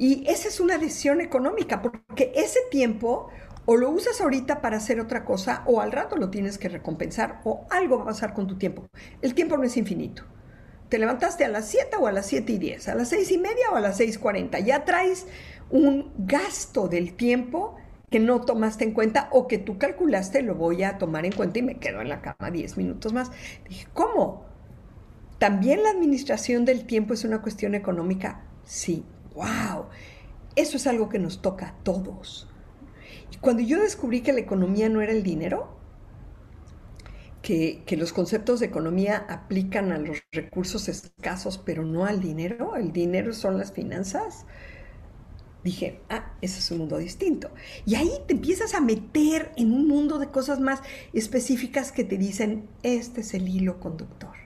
[0.00, 3.28] Y esa es una decisión económica, porque ese tiempo
[3.66, 7.42] o lo usas ahorita para hacer otra cosa, o al rato lo tienes que recompensar,
[7.44, 8.86] o algo va a pasar con tu tiempo.
[9.20, 10.22] El tiempo no es infinito.
[10.88, 13.36] Te levantaste a las 7 o a las 7 y 10, a las 6 y
[13.36, 14.64] media o a las 6.40.
[14.64, 15.26] Ya traes
[15.68, 17.76] un gasto del tiempo
[18.10, 21.58] que no tomaste en cuenta o que tú calculaste, lo voy a tomar en cuenta
[21.58, 23.30] y me quedo en la cama 10 minutos más.
[23.68, 24.46] Dije, ¿cómo?
[25.38, 28.46] ¿También la administración del tiempo es una cuestión económica?
[28.64, 29.04] Sí,
[29.40, 29.86] wow.
[30.56, 32.48] Eso es algo que nos toca a todos.
[33.32, 35.78] Y cuando yo descubrí que la economía no era el dinero,
[37.42, 42.76] que, que, los conceptos de economía aplican a los recursos escasos, pero no al dinero,
[42.76, 44.44] el dinero son las finanzas,
[45.64, 47.50] dije, ah, ese es un mundo distinto.
[47.86, 50.80] Y ahí te empiezas a meter en un mundo de cosas más
[51.12, 54.39] específicas que te dicen, este es el hilo conductor.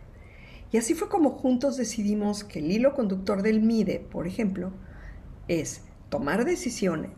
[0.74, 4.72] Y así fue como juntos decidimos que el hilo conductor del MIDE, por ejemplo,
[5.46, 7.12] es tomar decisiones,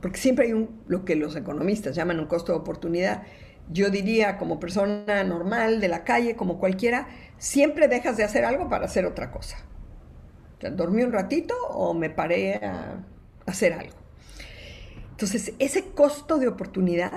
[0.00, 3.24] porque siempre hay un, lo que los economistas llaman un costo de oportunidad.
[3.72, 8.68] Yo diría, como persona normal de la calle, como cualquiera, siempre dejas de hacer algo
[8.68, 9.56] para hacer otra cosa
[10.70, 13.04] dormí un ratito o me paré a
[13.46, 13.96] hacer algo.
[15.10, 17.12] Entonces, ese costo de oportunidad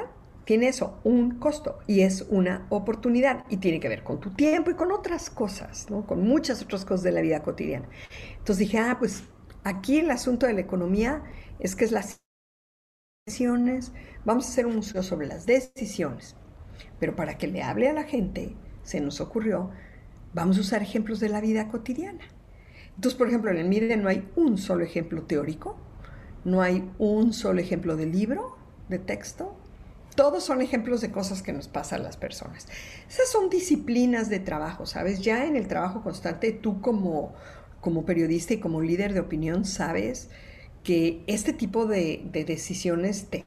[0.47, 4.71] tiene eso, un costo y es una oportunidad y tiene que ver con tu tiempo
[4.71, 6.07] y con otras cosas, ¿no?
[6.07, 7.89] Con muchas otras cosas de la vida cotidiana.
[8.37, 9.23] Entonces dije, ah, pues
[9.65, 11.21] aquí el asunto de la economía
[11.59, 12.21] es que es las
[13.25, 13.91] decisiones,
[14.23, 16.37] vamos a hacer un museo sobre las decisiones,
[16.97, 19.71] pero para que le hable a la gente, se nos ocurrió,
[20.33, 22.23] vamos a usar ejemplos de la vida cotidiana.
[22.95, 25.75] Entonces, por ejemplo, en el MIDE no hay un solo ejemplo teórico,
[26.45, 28.55] no hay un solo ejemplo de libro,
[28.87, 29.57] de texto.
[30.17, 32.67] Todos son ejemplos de cosas que nos pasan a las personas.
[33.07, 35.21] Esas son disciplinas de trabajo, ¿sabes?
[35.21, 37.35] Ya en el trabajo constante, tú como,
[37.81, 40.31] como periodista y como líder de opinión sabes
[40.83, 43.45] que este tipo de, de decisiones te,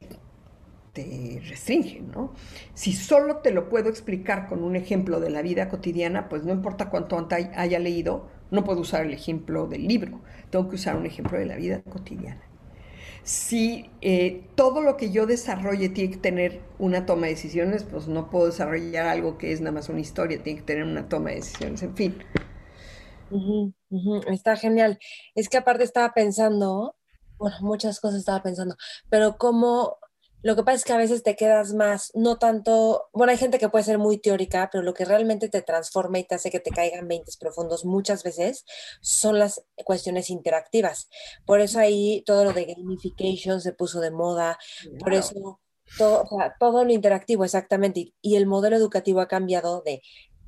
[0.93, 2.35] te restringen, ¿no?
[2.75, 6.53] Si solo te lo puedo explicar con un ejemplo de la vida cotidiana, pues no
[6.53, 11.07] importa cuánto haya leído, no puedo usar el ejemplo del libro, tengo que usar un
[11.07, 12.50] ejemplo de la vida cotidiana.
[13.23, 18.09] Si eh, todo lo que yo desarrolle tiene que tener una toma de decisiones, pues
[18.09, 21.31] no puedo desarrollar algo que es nada más una historia, tiene que tener una toma
[21.31, 22.23] de decisiones, en fin.
[24.27, 24.99] Está genial.
[25.35, 26.97] Es que aparte estaba pensando,
[27.39, 28.77] bueno, muchas cosas estaba pensando,
[29.09, 29.99] pero como
[30.43, 33.59] lo que pasa es que a veces te quedas más, no tanto, bueno, hay gente
[33.59, 36.61] que puede ser muy teórica, pero lo que realmente te transforma y te hace que
[36.61, 38.65] te caigan 20 profundos muchas veces
[39.01, 41.09] son las cuestiones interactivas.
[41.45, 44.59] Por eso ahí todo lo de gamification se puso de moda,
[44.99, 45.61] por eso
[45.99, 46.25] todo,
[46.59, 48.15] todo lo interactivo exactamente.
[48.23, 50.03] Y, el modelo educativo ha cambiado de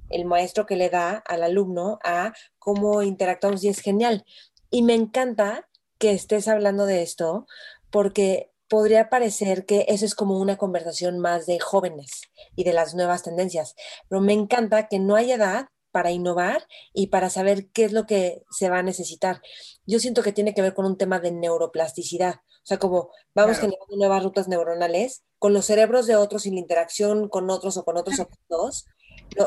[0.09, 4.25] el maestro que le da al alumno a cómo interactuamos y es genial.
[4.71, 7.47] Y me encanta que estés hablando de esto
[7.91, 12.23] porque podría parecer que eso es como una conversación más de jóvenes
[12.57, 13.75] y de las nuevas tendencias,
[14.09, 18.07] pero me encanta que no hay edad para innovar y para saber qué es lo
[18.07, 19.43] que se va a necesitar.
[19.85, 23.59] Yo siento que tiene que ver con un tema de neuroplasticidad, o sea, como vamos
[23.59, 27.85] generando nuevas rutas neuronales con los cerebros de otros y la interacción con otros o
[27.85, 28.87] con otros objetos,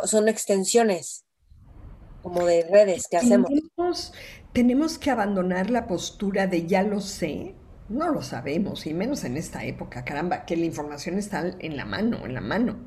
[0.03, 1.25] son extensiones
[2.21, 3.49] como de redes que hacemos.
[4.53, 7.55] tenemos que abandonar la postura de ya lo sé,
[7.89, 11.86] no lo sabemos, y menos en esta época, caramba, que la información está en la
[11.86, 12.78] mano, en la mano.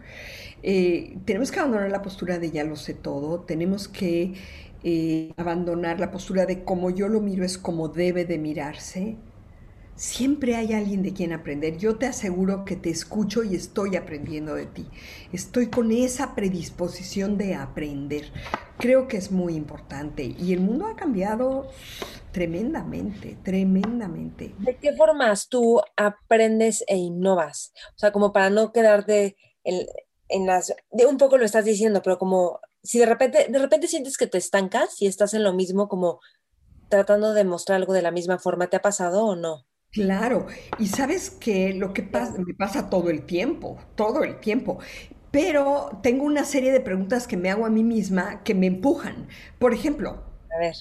[0.63, 4.35] Eh, tenemos que abandonar la postura de ya lo sé todo, tenemos que
[4.83, 9.17] eh, abandonar la postura de como yo lo miro es como debe de mirarse.
[9.99, 11.77] Siempre hay alguien de quien aprender.
[11.77, 14.87] Yo te aseguro que te escucho y estoy aprendiendo de ti.
[15.33, 18.33] Estoy con esa predisposición de aprender.
[18.79, 21.69] Creo que es muy importante y el mundo ha cambiado
[22.31, 24.55] tremendamente, tremendamente.
[24.61, 27.73] ¿De qué formas tú aprendes e innovas?
[27.97, 30.73] O sea, como para no quedarte en, las...
[30.93, 34.29] De un poco lo estás diciendo, pero como si de repente, de repente sientes que
[34.29, 36.21] te estancas y estás en lo mismo como
[36.89, 39.68] tratando de mostrar algo de la misma forma, ¿te ha pasado o no?
[39.91, 40.47] Claro,
[40.79, 44.79] y sabes que lo que pasa, me pasa todo el tiempo, todo el tiempo.
[45.31, 49.29] Pero tengo una serie de preguntas que me hago a mí misma que me empujan.
[49.59, 50.75] Por ejemplo, A ver,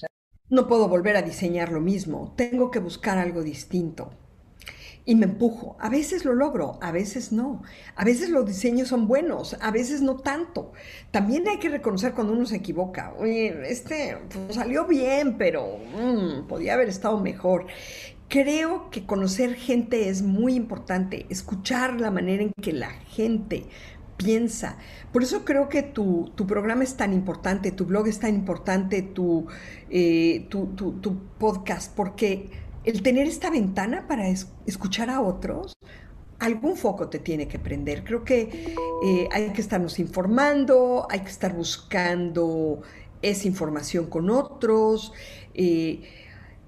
[0.50, 4.10] no puedo volver a diseñar lo mismo, tengo que buscar algo distinto.
[5.04, 5.76] Y me empujo.
[5.80, 7.62] A veces lo logro, a veces no.
[7.96, 10.72] A veces los diseños son buenos, a veces no tanto.
[11.10, 13.14] También hay que reconocer cuando uno se equivoca.
[13.18, 17.66] Oye, este pues, salió bien, pero mm, podía haber estado mejor.
[18.28, 23.64] Creo que conocer gente es muy importante, escuchar la manera en que la gente
[24.18, 24.76] piensa.
[25.12, 29.00] Por eso creo que tu, tu programa es tan importante, tu blog es tan importante,
[29.00, 29.46] tu,
[29.88, 31.00] eh, tu, tu,
[31.38, 32.50] podcast, porque
[32.84, 35.72] el tener esta ventana para es- escuchar a otros,
[36.38, 38.04] algún foco te tiene que prender.
[38.04, 42.82] Creo que eh, hay que estarnos informando, hay que estar buscando
[43.22, 45.12] esa información con otros.
[45.54, 46.02] eh,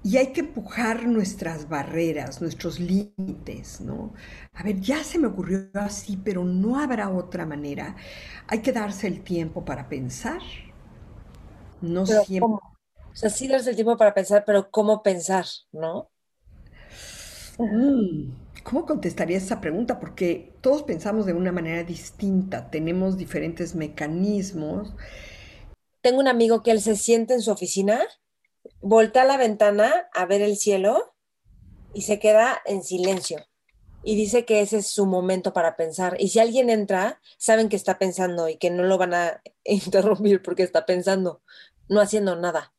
[0.03, 4.13] y hay que empujar nuestras barreras, nuestros límites, ¿no?
[4.53, 7.95] A ver, ya se me ocurrió así, pero no habrá otra manera.
[8.47, 10.41] Hay que darse el tiempo para pensar.
[11.81, 12.39] No pero siempre.
[12.39, 12.55] ¿cómo?
[12.55, 16.09] O sea, sí darse el tiempo para pensar, pero ¿cómo pensar, no?
[17.59, 18.31] Mm,
[18.63, 19.99] ¿Cómo contestaría esa pregunta?
[19.99, 24.93] Porque todos pensamos de una manera distinta, tenemos diferentes mecanismos.
[26.01, 27.99] Tengo un amigo que él se siente en su oficina,
[28.81, 31.13] voltea a la ventana a ver el cielo
[31.93, 33.45] y se queda en silencio.
[34.03, 36.15] Y dice que ese es su momento para pensar.
[36.19, 40.41] Y si alguien entra, saben que está pensando y que no lo van a interrumpir
[40.41, 41.41] porque está pensando,
[41.87, 42.73] no haciendo nada.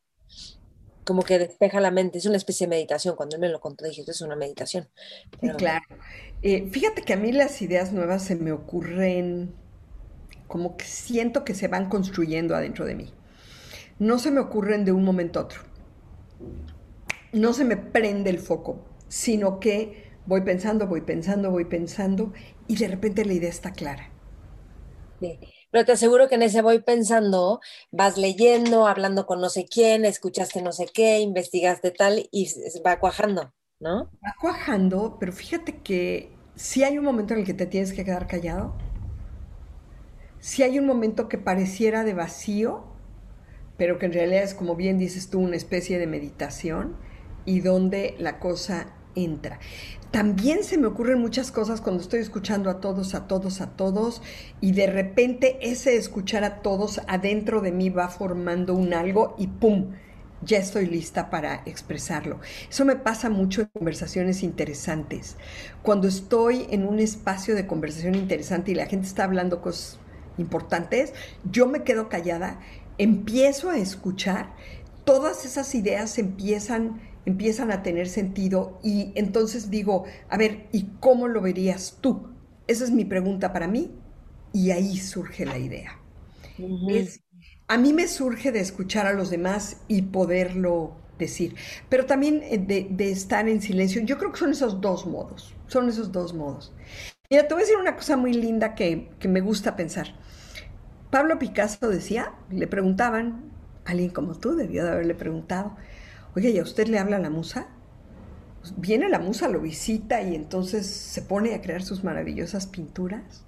[1.05, 2.19] Como que despeja la mente.
[2.19, 3.17] Es una especie de meditación.
[3.17, 4.89] Cuando él me lo contó, dije, esto es una meditación.
[5.41, 5.85] Pero claro.
[6.43, 9.55] Eh, fíjate que a mí las ideas nuevas se me ocurren
[10.47, 13.13] como que siento que se van construyendo adentro de mí.
[13.99, 15.72] No se me ocurren de un momento a otro.
[17.33, 22.33] No se me prende el foco, sino que voy pensando, voy pensando, voy pensando
[22.69, 24.11] y de repente la idea está clara.
[25.21, 25.39] Sí.
[25.71, 30.05] Pero te aseguro que en ese voy pensando, vas leyendo, hablando con no sé quién,
[30.05, 32.49] escuchaste no sé qué, investigaste tal y
[32.87, 34.11] va cuajando, ¿no?
[34.25, 38.05] Va cuajando, pero fíjate que si hay un momento en el que te tienes que
[38.05, 38.75] quedar callado,
[40.41, 42.92] si hay un momento que pareciera de vacío,
[43.83, 46.95] pero que en realidad es, como bien dices tú, una especie de meditación
[47.45, 49.59] y donde la cosa entra.
[50.13, 54.23] También se me ocurren muchas cosas cuando estoy escuchando a todos, a todos, a todos,
[54.61, 59.49] y de repente ese escuchar a todos adentro de mí va formando un algo y
[59.49, 59.91] ¡pum!
[60.43, 62.39] Ya estoy lista para expresarlo.
[62.71, 65.39] Eso me pasa mucho en conversaciones interesantes.
[65.83, 69.99] Cuando estoy en un espacio de conversación interesante y la gente está hablando cosas
[70.39, 71.13] importantes,
[71.51, 72.61] yo me quedo callada,
[73.03, 74.55] empiezo a escuchar,
[75.05, 81.29] todas esas ideas empiezan, empiezan a tener sentido y entonces digo, a ver, ¿y cómo
[81.29, 82.29] lo verías tú?
[82.67, 83.93] Esa es mi pregunta para mí
[84.53, 85.99] y ahí surge la idea.
[86.87, 87.21] Es,
[87.69, 91.55] a mí me surge de escuchar a los demás y poderlo decir,
[91.89, 94.03] pero también eh, de, de estar en silencio.
[94.03, 96.73] Yo creo que son esos dos modos, son esos dos modos.
[97.31, 100.15] Mira, te voy a decir una cosa muy linda que, que me gusta pensar.
[101.13, 103.43] Pablo Picasso decía, le preguntaban,
[103.85, 105.77] alguien como tú debió de haberle preguntado,
[106.35, 107.67] oye, ¿y a usted le habla la musa?
[108.63, 113.45] Pues viene la musa, lo visita y entonces se pone a crear sus maravillosas pinturas.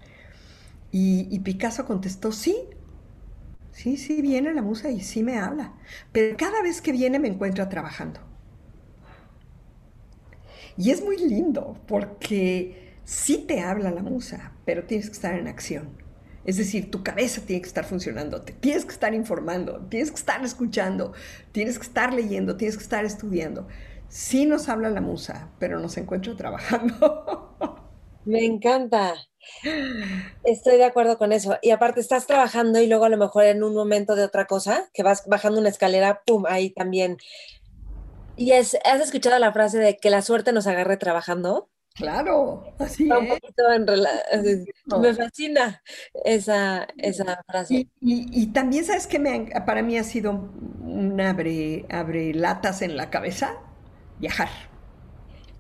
[0.93, 2.55] Y, y Picasso contestó, sí,
[3.73, 5.73] sí, sí, viene la musa y sí me habla,
[6.13, 8.21] pero cada vez que viene me encuentra trabajando.
[10.77, 15.49] Y es muy lindo porque sí te habla la musa, pero tienes que estar en
[15.49, 16.04] acción.
[16.45, 20.17] Es decir, tu cabeza tiene que estar funcionando, te tienes que estar informando, tienes que
[20.17, 21.13] estar escuchando,
[21.53, 23.67] tienes que estar leyendo, tienes que estar estudiando.
[24.09, 27.59] Sí nos habla la musa, pero nos encuentra trabajando.
[28.25, 29.15] Me encanta.
[30.45, 31.59] Estoy de acuerdo con eso.
[31.63, 34.89] Y aparte estás trabajando y luego a lo mejor en un momento de otra cosa,
[34.93, 37.19] que vas bajando una escalera, pum, ahí también
[38.37, 41.69] ¿Y es, has escuchado la frase de que la suerte nos agarre trabajando?
[41.95, 43.29] Claro, así Un es.
[43.41, 45.83] poquito en rela- Me fascina
[46.25, 47.75] esa, esa frase.
[47.75, 49.09] Y, y- y también, ¿sabes?
[49.21, 53.57] Me, han- para mí ha sido un abre, abre latas en la cabeza,
[54.19, 54.49] viajar.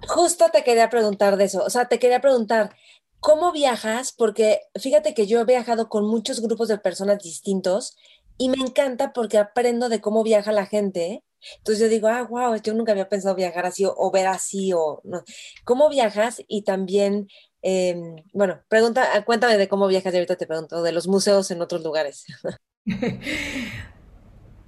[0.09, 2.74] Justo te quería preguntar de eso, o sea, te quería preguntar,
[3.20, 4.12] ¿cómo viajas?
[4.12, 7.97] Porque fíjate que yo he viajado con muchos grupos de personas distintos
[8.37, 11.22] y me encanta porque aprendo de cómo viaja la gente.
[11.59, 14.72] Entonces yo digo, ah, wow, yo nunca había pensado viajar así o, o ver así
[14.72, 15.22] o no.
[15.64, 16.42] ¿Cómo viajas?
[16.49, 17.28] Y también,
[17.62, 21.62] em, bueno, pregunta, cuéntame de cómo viajas y ahorita te pregunto de los museos en
[21.62, 22.24] otros lugares.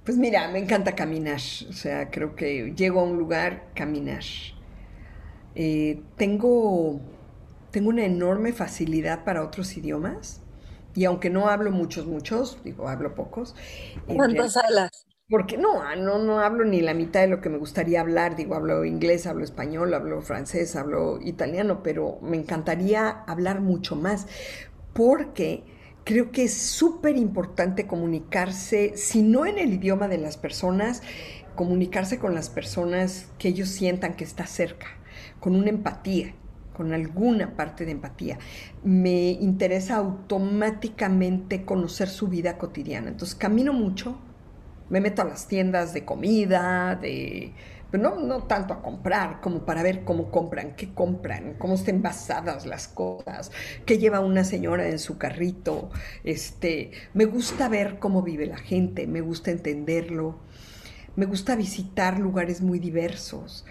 [0.05, 4.23] Pues mira, me encanta caminar, o sea, creo que llego a un lugar, caminar.
[5.55, 6.99] Eh, tengo,
[7.71, 10.41] tengo una enorme facilidad para otros idiomas
[10.95, 13.55] y aunque no hablo muchos, muchos, digo, hablo pocos,
[14.07, 15.05] real- ¿Cuántas salas?
[15.29, 18.37] Porque no, ah, no, no hablo ni la mitad de lo que me gustaría hablar,
[18.37, 24.27] digo, hablo inglés, hablo español, hablo francés, hablo italiano, pero me encantaría hablar mucho más
[24.93, 25.63] porque
[26.05, 31.01] creo que es súper importante comunicarse, si no en el idioma de las personas,
[31.55, 34.87] comunicarse con las personas que ellos sientan que está cerca,
[35.41, 36.35] con una empatía,
[36.73, 38.37] con alguna parte de empatía.
[38.83, 43.09] Me interesa automáticamente conocer su vida cotidiana.
[43.09, 44.17] Entonces camino mucho,
[44.89, 47.53] me meto a las tiendas de comida, de...
[47.89, 51.95] Pero no, no tanto a comprar, como para ver cómo compran, qué compran, cómo están
[51.95, 53.49] envasadas las cosas,
[53.85, 55.89] qué lleva una señora en su carrito.
[56.25, 60.37] Este, me gusta ver cómo vive la gente, me gusta entenderlo,
[61.15, 63.65] me gusta visitar lugares muy diversos.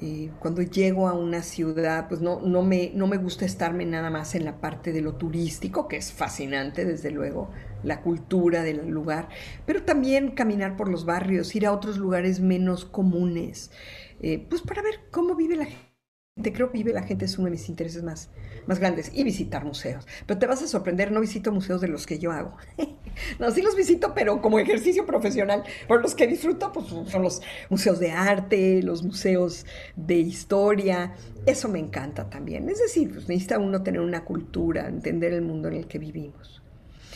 [0.00, 4.10] Eh, cuando llego a una ciudad, pues no, no, me, no me gusta estarme nada
[4.10, 7.50] más en la parte de lo turístico, que es fascinante, desde luego,
[7.82, 9.28] la cultura del lugar,
[9.66, 13.72] pero también caminar por los barrios, ir a otros lugares menos comunes,
[14.20, 16.52] eh, pues para ver cómo vive la gente.
[16.52, 18.30] Creo que vive la gente es uno de mis intereses más,
[18.68, 20.06] más grandes y visitar museos.
[20.26, 22.56] Pero te vas a sorprender, no visito museos de los que yo hago.
[23.40, 25.64] No, sí los visito, pero como ejercicio profesional.
[25.88, 29.66] Por los que disfruto, pues son los museos de arte, los museos
[29.96, 31.16] de historia.
[31.44, 32.68] Eso me encanta también.
[32.68, 36.62] Es decir, pues necesita uno tener una cultura, entender el mundo en el que vivimos.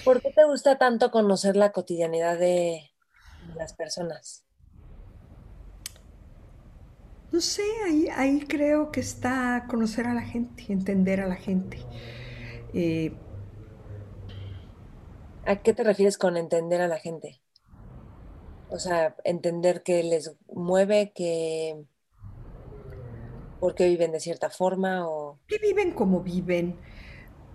[0.05, 2.91] ¿Por qué te gusta tanto conocer la cotidianidad de
[3.55, 4.45] las personas?
[7.33, 11.79] No sé, ahí, ahí creo que está conocer a la gente, entender a la gente.
[12.75, 13.15] Eh,
[15.47, 17.41] ¿A qué te refieres con entender a la gente?
[18.69, 21.83] O sea, entender qué les mueve, que
[23.61, 25.39] por qué viven de cierta forma o...
[25.47, 26.77] ¿Qué viven como viven?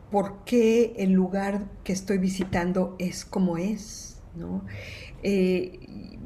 [0.09, 4.17] ¿Por qué el lugar que estoy visitando es como es?
[4.37, 4.63] ¿no?
[5.23, 5.79] Eh,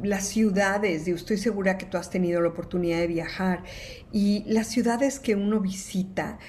[0.03, 3.63] las ciudades, yo estoy segura que tú has tenido la oportunidad de viajar,
[4.11, 6.39] y las ciudades que uno visita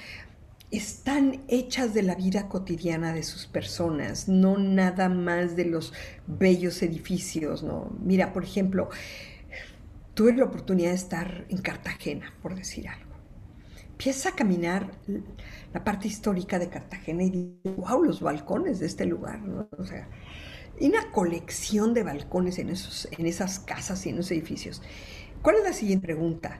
[0.71, 5.93] están hechas de la vida cotidiana de sus personas, no nada más de los
[6.25, 7.95] bellos edificios, ¿no?
[8.03, 8.89] Mira, por ejemplo,
[10.15, 13.13] tuve la oportunidad de estar en Cartagena, por decir algo.
[13.91, 14.89] Empieza a caminar
[15.71, 19.69] la parte histórica de Cartagena y digo, wow, los balcones de este lugar, ¿no?
[20.79, 24.81] Hay una colección de balcones en, esos, en esas casas y en esos edificios.
[25.41, 26.59] ¿Cuál es la siguiente pregunta?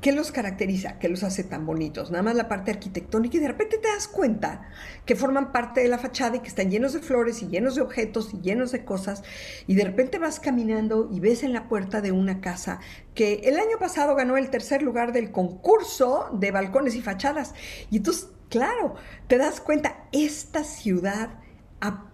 [0.00, 0.98] ¿Qué los caracteriza?
[0.98, 2.10] ¿Qué los hace tan bonitos?
[2.10, 4.70] Nada más la parte arquitectónica y de repente te das cuenta
[5.04, 7.82] que forman parte de la fachada y que están llenos de flores y llenos de
[7.82, 9.22] objetos y llenos de cosas
[9.66, 12.80] y de repente vas caminando y ves en la puerta de una casa
[13.14, 17.54] que el año pasado ganó el tercer lugar del concurso de balcones y fachadas.
[17.90, 18.94] Y entonces, claro,
[19.26, 21.40] te das cuenta, esta ciudad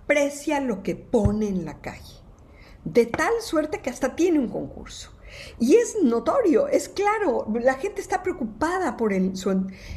[0.06, 2.14] aprecia lo que pone en la calle,
[2.84, 5.10] de tal suerte que hasta tiene un concurso.
[5.58, 9.50] Y es notorio, es claro, la gente está preocupada por el, su...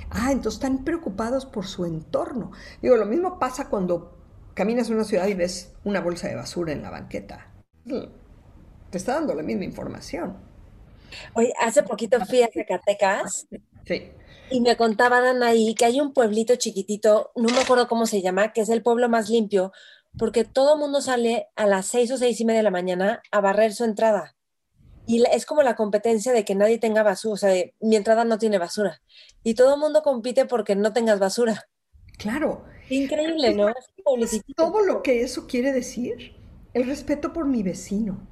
[0.10, 2.51] Ah, entonces están preocupados por su entorno.
[2.82, 4.18] Digo, lo mismo pasa cuando
[4.55, 7.47] caminas en una ciudad y ves una bolsa de basura en la banqueta.
[8.89, 10.36] Te está dando la misma información.
[11.36, 13.47] Oye, hace poquito fui a Zacatecas
[13.86, 14.12] Sí.
[14.51, 18.51] y me contaban ahí que hay un pueblito chiquitito, no me acuerdo cómo se llama,
[18.51, 19.72] que es el pueblo más limpio,
[20.18, 23.22] porque todo el mundo sale a las seis o seis y media de la mañana
[23.32, 24.36] a barrer su entrada.
[25.05, 28.26] Y es como la competencia de que nadie tenga basura, o sea, de, mi entrada
[28.26, 29.01] no tiene basura.
[29.43, 31.68] Y todo el mundo compite porque no tengas basura.
[32.18, 32.66] Claro.
[32.89, 33.70] Increíble, ¿no?
[33.70, 36.36] Es todo lo que eso quiere decir,
[36.74, 38.28] el respeto por mi vecino.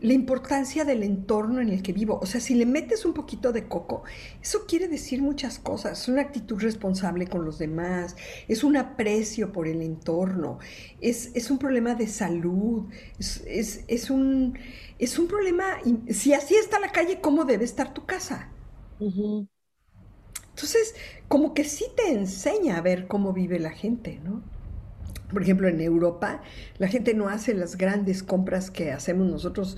[0.00, 2.18] La importancia del entorno en el que vivo.
[2.22, 4.02] O sea, si le metes un poquito de coco,
[4.42, 6.02] eso quiere decir muchas cosas.
[6.02, 8.16] Es una actitud responsable con los demás,
[8.48, 10.58] es un aprecio por el entorno,
[11.00, 12.84] es, es un problema de salud,
[13.18, 14.58] es, es, es, un,
[14.98, 15.64] es un problema,
[16.10, 18.48] si así está la calle, ¿cómo debe estar tu casa?
[20.50, 20.94] Entonces,
[21.28, 24.42] como que sí te enseña a ver cómo vive la gente, ¿no?
[25.32, 26.42] Por ejemplo, en Europa,
[26.78, 29.76] la gente no hace las grandes compras que hacemos nosotros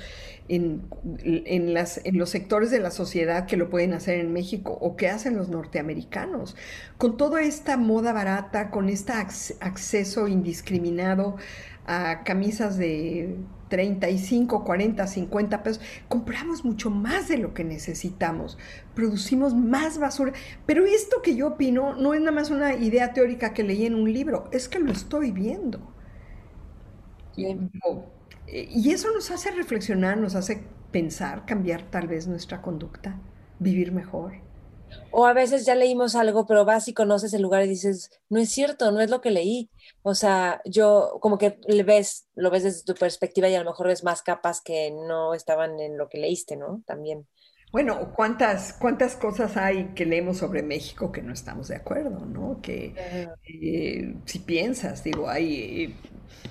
[0.49, 0.83] en,
[1.25, 1.75] en
[2.19, 5.49] los sectores de la sociedad que lo pueden hacer en México o que hacen los
[5.49, 6.57] norteamericanos.
[6.99, 11.37] Con toda esta moda barata, con este acceso indiscriminado
[11.87, 13.37] a camisas de
[13.75, 18.57] 35, 40, 50 pesos, compramos mucho más de lo que necesitamos,
[18.95, 20.33] producimos más basura.
[20.65, 23.97] Pero esto que yo opino no es nada más una idea teórica que leí en
[23.97, 25.81] un libro, es que lo estoy viendo.
[27.37, 27.57] Y,
[28.47, 33.21] y eso nos hace reflexionar, nos hace pensar, cambiar tal vez nuestra conducta,
[33.59, 34.44] vivir mejor.
[35.11, 38.41] O a veces ya leímos algo, pero vas y conoces el lugar y dices, no
[38.41, 39.71] es cierto, no es lo que leí.
[40.03, 43.71] O sea, yo como que le ves, lo ves desde tu perspectiva y a lo
[43.71, 46.83] mejor ves más capas que no estaban en lo que leíste, ¿no?
[46.87, 47.27] También.
[47.75, 52.61] Bueno, ¿cuántas, cuántas cosas hay que leemos sobre México que no estamos de acuerdo, ¿no?
[52.63, 52.95] Que
[53.49, 55.95] eh, si piensas, digo, hay, eh,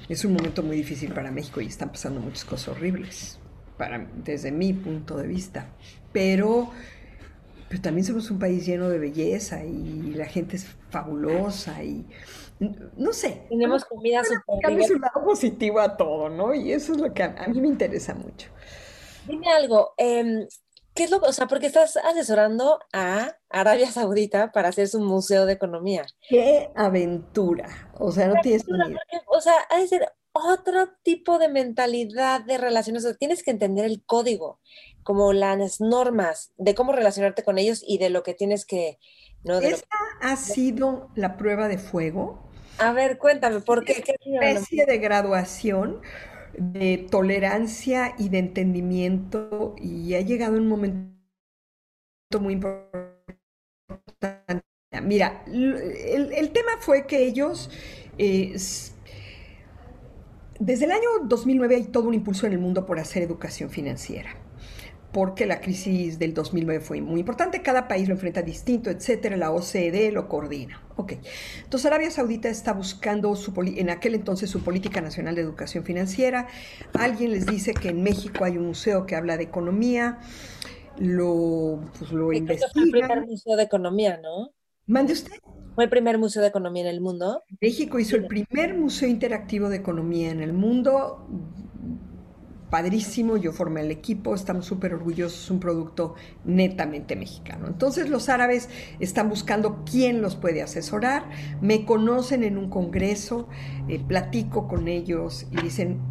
[0.10, 3.39] es un momento muy difícil para México y están pasando muchas cosas horribles,
[3.78, 5.70] para, desde mi punto de vista.
[6.12, 6.72] Pero
[7.74, 12.05] pero también somos un país lleno de belleza y la gente es fabulosa y
[12.95, 13.47] no sé.
[13.49, 16.53] Tenemos comida súper un lado positivo a todo, ¿no?
[16.53, 18.47] Y eso es lo que a, mí me interesa mucho.
[19.26, 20.47] Dime algo, em,
[20.93, 25.47] ¿qué es lo, o sea, porque estás asesorando a Arabia Saudita para hacer su museo
[25.47, 26.05] de economía?
[26.30, 27.89] ¡Qué aventura!
[27.97, 28.95] O sea, no tienes ni
[29.26, 33.06] O sea, ha de ser otro tipo de mentalidad de relaciones.
[33.18, 34.60] tienes que entender el código,
[35.04, 39.00] como las normas de cómo relacionarte con ellos y de lo que tienes que...
[39.44, 39.60] ¿no?
[39.60, 39.88] Esta
[40.22, 42.50] ha sido la prueba de fuego.
[42.80, 44.02] A ver, cuéntame, ¿por qué?
[44.02, 46.02] ¿Qué especie de graduación
[46.58, 51.14] de tolerancia y de entendimiento y ha llegado un momento
[52.40, 53.04] muy importante.
[55.02, 57.70] Mira, el, tema fue que ellos
[58.18, 58.56] eh,
[60.66, 64.36] desde el año 2009 hay todo un impulso en el mundo por hacer educación financiera
[65.14, 69.51] porque la crisis del 2009 fue muy importante, cada país lo enfrenta distinto, etcétera, la
[69.51, 70.82] OCDE lo coordina.
[70.95, 71.14] Ok,
[71.64, 76.47] entonces Arabia Saudita está buscando su, en aquel entonces su política nacional de educación financiera,
[76.93, 80.18] alguien les dice que en México hay un museo que habla de economía,
[80.97, 82.86] lo, pues, lo investigan.
[82.86, 84.49] el primer museo de economía, ¿no?
[84.88, 85.34] Mande usted.
[85.76, 87.44] Fue el primer museo de economía en el mundo.
[87.62, 91.28] México hizo el primer museo interactivo de economía en el mundo.
[92.70, 97.68] Padrísimo, yo formé el equipo, estamos súper orgullosos, es un producto netamente mexicano.
[97.68, 98.70] Entonces los árabes
[99.00, 101.30] están buscando quién los puede asesorar,
[101.62, 103.48] me conocen en un congreso,
[103.88, 106.02] eh, platico con ellos y dicen,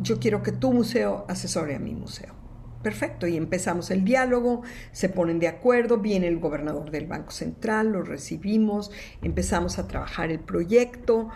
[0.00, 2.39] yo quiero que tu museo asesore a mi museo.
[2.82, 7.92] Perfecto, y empezamos el diálogo, se ponen de acuerdo, viene el gobernador del Banco Central,
[7.92, 11.28] lo recibimos, empezamos a trabajar el proyecto,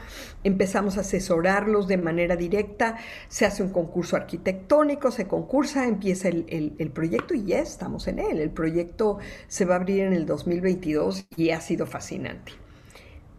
[0.43, 2.97] empezamos a asesorarlos de manera directa,
[3.29, 8.41] se hace un concurso arquitectónico, se concursa, empieza el, proyecto y ya estamos en él.
[8.41, 12.53] El proyecto se va a abrir en el 2022 y ha sido fascinante.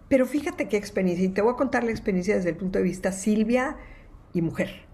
[0.09, 2.83] Pero fíjate qué experiencia, y te voy a contar la experiencia desde el punto de
[2.83, 3.77] vista Silvia
[4.31, 4.85] y mujer.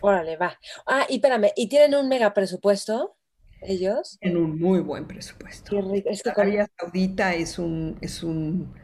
[0.00, 0.58] Órale, va.
[0.86, 3.16] Ah, y espérame, ¿y tienen un mega presupuesto
[3.60, 4.18] ellos?
[4.20, 5.70] Tienen un muy buen presupuesto.
[5.70, 6.08] Qué rico.
[6.10, 8.74] Es que Arabia Saudita es un, es un,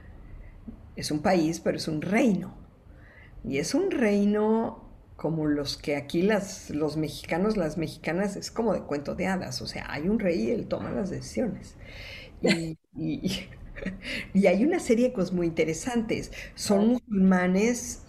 [0.97, 2.55] es un país, pero es un reino.
[3.45, 8.75] Y es un reino como los que aquí las, los mexicanos, las mexicanas, es como
[8.75, 9.63] de cuento de hadas.
[9.63, 11.77] O sea, hay un rey y él toma las decisiones.
[12.41, 12.79] Y,
[14.35, 16.33] y hay una serie de cosas muy interesantes.
[16.55, 18.05] Son musulmanes,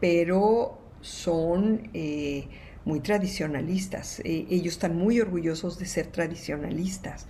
[0.00, 2.48] pero son eh,
[2.84, 4.20] muy tradicionalistas.
[4.20, 7.26] Eh, ellos están muy orgullosos de ser tradicionalistas.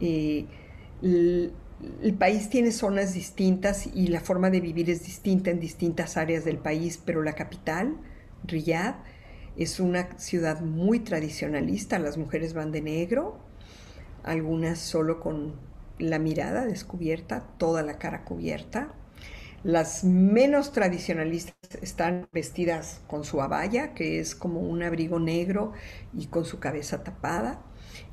[0.00, 0.46] el,
[1.02, 1.50] eh,
[2.02, 6.44] el, país tiene zonas distintas y la forma de vivir es distinta en distintas áreas
[6.44, 7.96] del país, pero la capital,
[8.44, 8.96] Riyadh,
[9.56, 11.98] es una ciudad muy tradicionalista.
[11.98, 13.38] Las mujeres van de negro,
[14.22, 15.54] algunas solo con
[15.98, 18.94] la mirada descubierta, toda la cara cubierta.
[19.66, 25.72] Las menos tradicionalistas están vestidas con su abaya, que es como un abrigo negro
[26.14, 27.64] y con su cabeza tapada.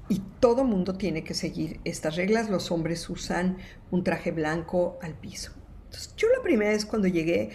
[0.10, 2.50] Y todo mundo tiene que seguir estas reglas.
[2.50, 3.58] Los hombres usan
[3.92, 5.52] un traje blanco al piso.
[6.18, 7.52] Yo la primera vez cuando llegué,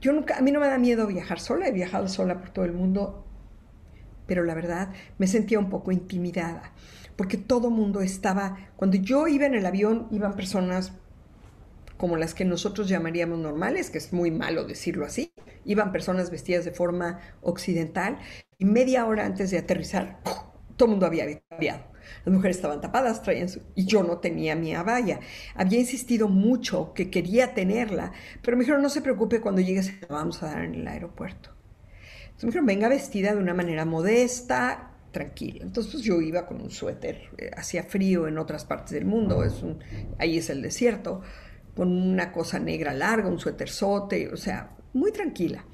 [0.00, 2.64] yo nunca, a mí no me da miedo viajar sola, he viajado sola por todo
[2.64, 3.26] el mundo,
[4.26, 6.72] pero la verdad me sentía un poco intimidada,
[7.16, 10.94] porque todo mundo estaba, cuando yo iba en el avión, iban personas
[12.02, 15.32] como las que nosotros llamaríamos normales, que es muy malo decirlo así,
[15.64, 18.18] iban personas vestidas de forma occidental,
[18.58, 20.18] y media hora antes de aterrizar,
[20.76, 21.84] todo el mundo había cambiado.
[22.24, 23.62] Las mujeres estaban tapadas, traían su...
[23.76, 25.20] y yo no tenía mi abaya.
[25.54, 28.10] Había insistido mucho que quería tenerla,
[28.42, 30.88] pero me dijeron, no se preocupe, cuando llegue se la vamos a dar en el
[30.88, 31.50] aeropuerto.
[32.24, 35.62] Entonces me dijeron, venga vestida de una manera modesta, tranquila.
[35.62, 39.44] Entonces pues, yo iba con un suéter, eh, hacía frío en otras partes del mundo,
[40.18, 41.22] ahí es el desierto,
[41.76, 45.64] con una cosa negra larga, un suéter sote, o sea, muy tranquila.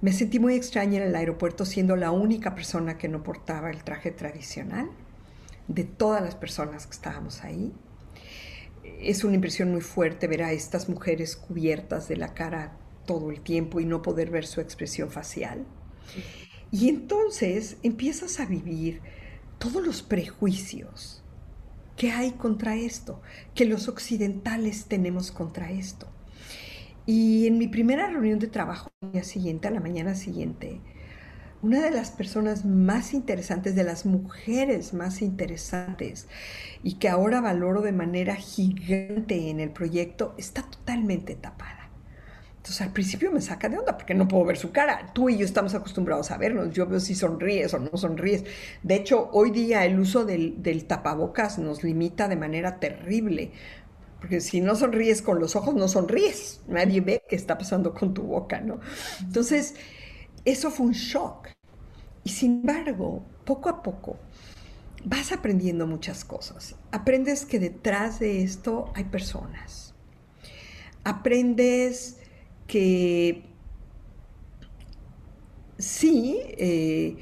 [0.00, 3.82] Me sentí muy extraña en el aeropuerto siendo la única persona que no portaba el
[3.84, 4.90] traje tradicional
[5.66, 7.72] de todas las personas que estábamos ahí.
[9.00, 12.76] Es una impresión muy fuerte ver a estas mujeres cubiertas de la cara
[13.06, 15.64] todo el tiempo y no poder ver su expresión facial.
[16.70, 19.00] Y entonces empiezas a vivir
[19.58, 21.23] todos los prejuicios
[21.96, 23.22] que hay contra esto,
[23.54, 26.08] que los occidentales tenemos contra esto.
[27.06, 30.80] Y en mi primera reunión de trabajo, al día siguiente, a la mañana siguiente,
[31.62, 36.28] una de las personas más interesantes, de las mujeres más interesantes
[36.82, 41.83] y que ahora valoro de manera gigante en el proyecto, está totalmente tapada.
[42.64, 45.10] Entonces al principio me saca de onda porque no puedo ver su cara.
[45.12, 46.72] Tú y yo estamos acostumbrados a vernos.
[46.72, 48.44] Yo veo si sonríes o no sonríes.
[48.82, 53.52] De hecho, hoy día el uso del, tapabocas nos limita de manera terrible.
[54.18, 56.62] Porque si no sonríes con los ojos, no sonríes.
[56.66, 58.80] Nadie ve qué está pasando con tu boca, ¿no?
[59.20, 59.74] Entonces,
[60.46, 61.48] eso fue un shock.
[62.22, 64.16] Y sin embargo, poco a poco,
[65.04, 66.76] vas aprendiendo muchas cosas.
[66.92, 69.92] Aprendes que detrás de esto hay personas.
[71.04, 72.23] Aprendes
[72.66, 73.44] que
[75.78, 77.16] sí, eh,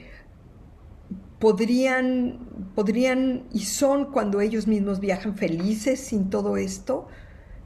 [1.39, 2.39] podrían,
[2.75, 7.09] podrían y son cuando ellos mismos viajan felices sin todo esto,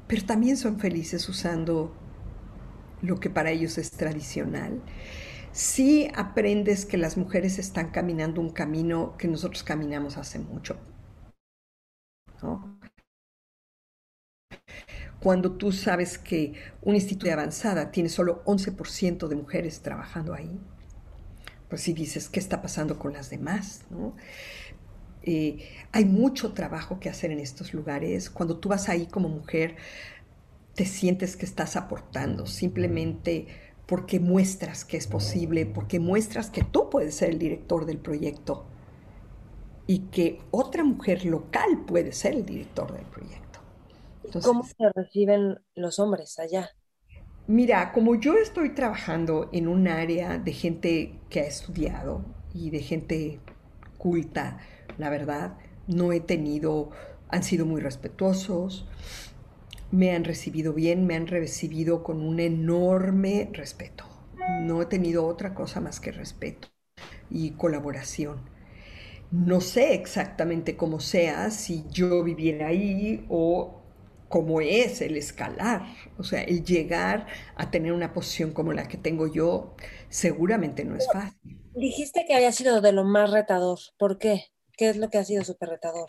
[0.06, 1.92] pero también son felices usando
[3.02, 4.80] lo que para ellos es tradicional.
[5.52, 10.76] Sí aprendes que las mujeres están caminando un camino que nosotros caminamos hace mucho.
[15.20, 20.60] Cuando tú sabes que un instituto de avanzada tiene solo 11% de mujeres trabajando ahí,
[21.68, 23.82] pues si dices, ¿qué está pasando con las demás?
[25.22, 28.30] Eh, hay mucho trabajo que hacer en estos lugares.
[28.30, 29.76] Cuando tú vas ahí como mujer,
[30.74, 33.46] te sientes que estás aportando, simplemente
[33.86, 38.66] porque muestras que es posible, porque muestras que tú puedes ser el director del proyecto
[39.86, 43.45] y que otra mujer local puede ser el director del proyecto.
[44.41, 46.70] ¿Cómo se reciben los hombres allá?
[47.47, 52.80] Mira, como yo estoy trabajando en un área de gente que ha estudiado y de
[52.80, 53.41] gente
[53.99, 54.59] culta,
[54.99, 55.57] la verdad,
[55.87, 56.91] no he tenido,
[57.28, 58.89] han sido muy respetuosos,
[59.93, 64.05] me han recibido bien, me han recibido con un enorme respeto.
[64.62, 66.68] No he tenido otra cosa más que respeto
[67.30, 68.41] y colaboración.
[69.30, 73.82] No sé exactamente cómo sea si yo viviera ahí o
[74.28, 75.82] cómo es el escalar,
[76.18, 79.74] o sea, el llegar a tener una posición como la que tengo yo,
[80.08, 81.58] seguramente no es fácil.
[81.74, 83.78] Dijiste que había sido de lo más retador.
[83.98, 84.44] ¿Por qué?
[84.76, 86.08] ¿Qué es lo que ha sido súper retador?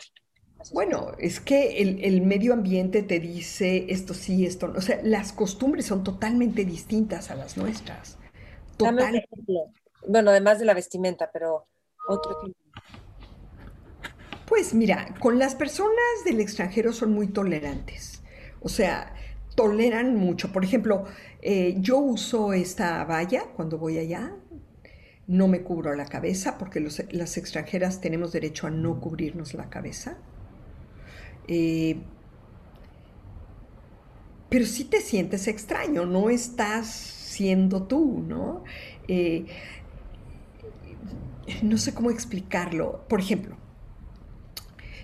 [0.72, 4.78] Bueno, es que el, medio ambiente te dice esto sí, esto no.
[4.78, 8.18] O sea, las costumbres son totalmente distintas a las nuestras.
[8.76, 9.24] Total...
[10.06, 11.66] Bueno, además de la vestimenta, pero
[12.08, 12.67] otro ejemplo.
[14.48, 18.22] Pues mira, con las personas del extranjero son muy tolerantes.
[18.60, 19.14] O sea,
[19.54, 20.52] toleran mucho.
[20.52, 21.04] Por ejemplo,
[21.42, 24.32] eh, yo uso esta valla cuando voy allá.
[25.26, 30.16] No me cubro la cabeza porque las extranjeras tenemos derecho a no cubrirnos la cabeza.
[31.46, 31.98] Eh,
[34.48, 38.64] pero sí te sientes extraño, no estás siendo tú, ¿no?
[39.08, 39.44] Eh,
[41.62, 43.04] no sé cómo explicarlo.
[43.08, 43.57] Por ejemplo,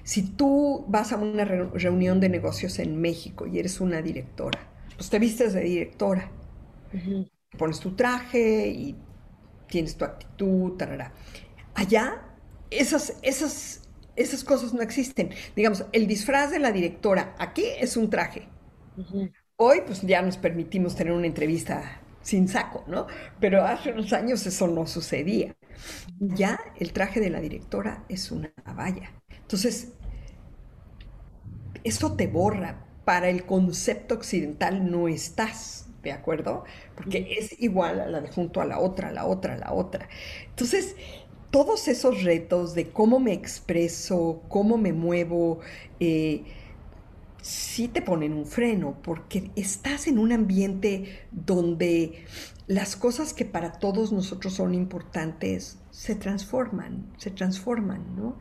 [0.05, 4.61] si tú vas a una reunión de negocios en México y eres una directora,
[4.97, 6.31] pues te vistes de directora,
[7.59, 8.97] pones tu traje y
[9.69, 11.13] tienes tu actitud, tarara.
[11.75, 12.23] Allá,
[12.71, 13.81] esas, esas
[14.17, 15.31] esas cosas no existen.
[15.57, 18.49] Digamos, el disfraz de la directora aquí es un traje.
[19.57, 23.07] Hoy pues ya nos permitimos tener una entrevista sin saco, ¿no?
[23.41, 25.55] Pero hace unos años eso no sucedía.
[26.21, 29.11] Ya el traje de la directora es una valla.
[29.43, 29.93] Entonces,
[31.85, 32.81] eso te borra.
[33.05, 36.65] Para el concepto occidental no estás, ¿de acuerdo?
[36.95, 39.73] Porque es igual a la de junto a la otra, a la otra, a la
[39.75, 40.09] otra.
[40.49, 40.97] Entonces,
[41.51, 45.61] todos esos retos de cómo me expreso, cómo me muevo,
[46.01, 46.45] eh,
[47.43, 52.25] sí te ponen un freno, porque estás en un ambiente donde
[52.67, 58.39] las cosas que para todos nosotros son importantes se transforman, se transforman, ¿no?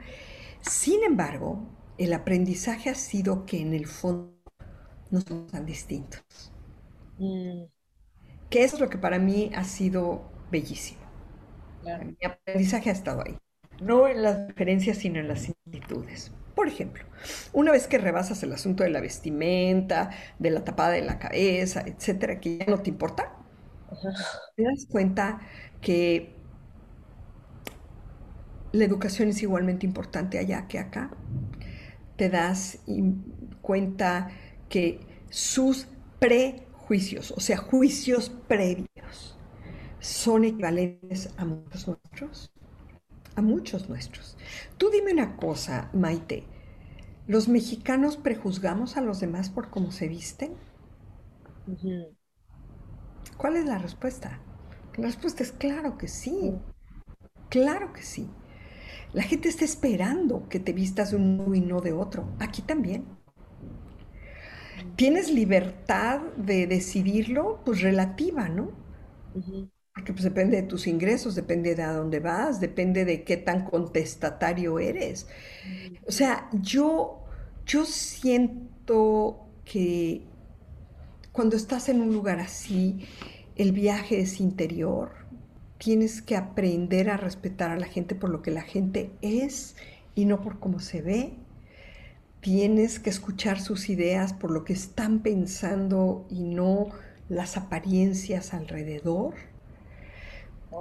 [0.61, 1.67] Sin embargo,
[1.97, 4.33] el aprendizaje ha sido que en el fondo
[5.11, 6.23] no somos tan distintos.
[7.17, 7.65] Mm.
[8.49, 11.01] Que eso es lo que para mí ha sido bellísimo.
[11.83, 13.37] Mi aprendizaje ha estado ahí.
[13.81, 16.31] No en las diferencias, sino en las similitudes.
[16.55, 17.03] Por ejemplo,
[17.51, 21.83] una vez que rebasas el asunto de la vestimenta, de la tapada de la cabeza,
[21.85, 23.42] etcétera, que ya no te importa,
[24.55, 25.39] te das cuenta
[25.81, 26.33] que
[28.73, 31.11] la educación es igualmente importante allá que acá.
[32.15, 32.79] Te das
[33.61, 34.29] cuenta
[34.69, 35.87] que sus
[36.19, 39.37] prejuicios, o sea, juicios previos,
[39.99, 42.51] son equivalentes a muchos nuestros.
[43.35, 44.37] A muchos nuestros.
[44.77, 46.45] Tú dime una cosa, Maite.
[47.27, 50.53] ¿Los mexicanos prejuzgamos a los demás por cómo se visten?
[53.43, 54.39] ¿Cuál es la respuesta?
[54.95, 56.53] La respuesta es claro que sí.
[57.49, 58.29] Claro que sí.
[59.11, 62.29] La gente está esperando que te vistas de un modo y no de otro.
[62.39, 63.03] Aquí también.
[64.95, 67.59] ¿Tienes libertad de decidirlo?
[67.65, 68.71] Pues relativa, ¿no?
[69.93, 73.65] Porque pues depende de tus ingresos, depende de a dónde vas, depende de qué tan
[73.65, 75.27] contestatario eres.
[76.07, 77.25] O sea, yo,
[77.65, 80.29] yo siento que
[81.33, 83.05] cuando estás en un lugar así,
[83.55, 85.11] el viaje es interior.
[85.77, 89.75] Tienes que aprender a respetar a la gente por lo que la gente es
[90.15, 91.33] y no por cómo se ve
[92.43, 96.89] tienes que escuchar sus ideas por lo que están pensando y no
[97.29, 99.33] las apariencias alrededor.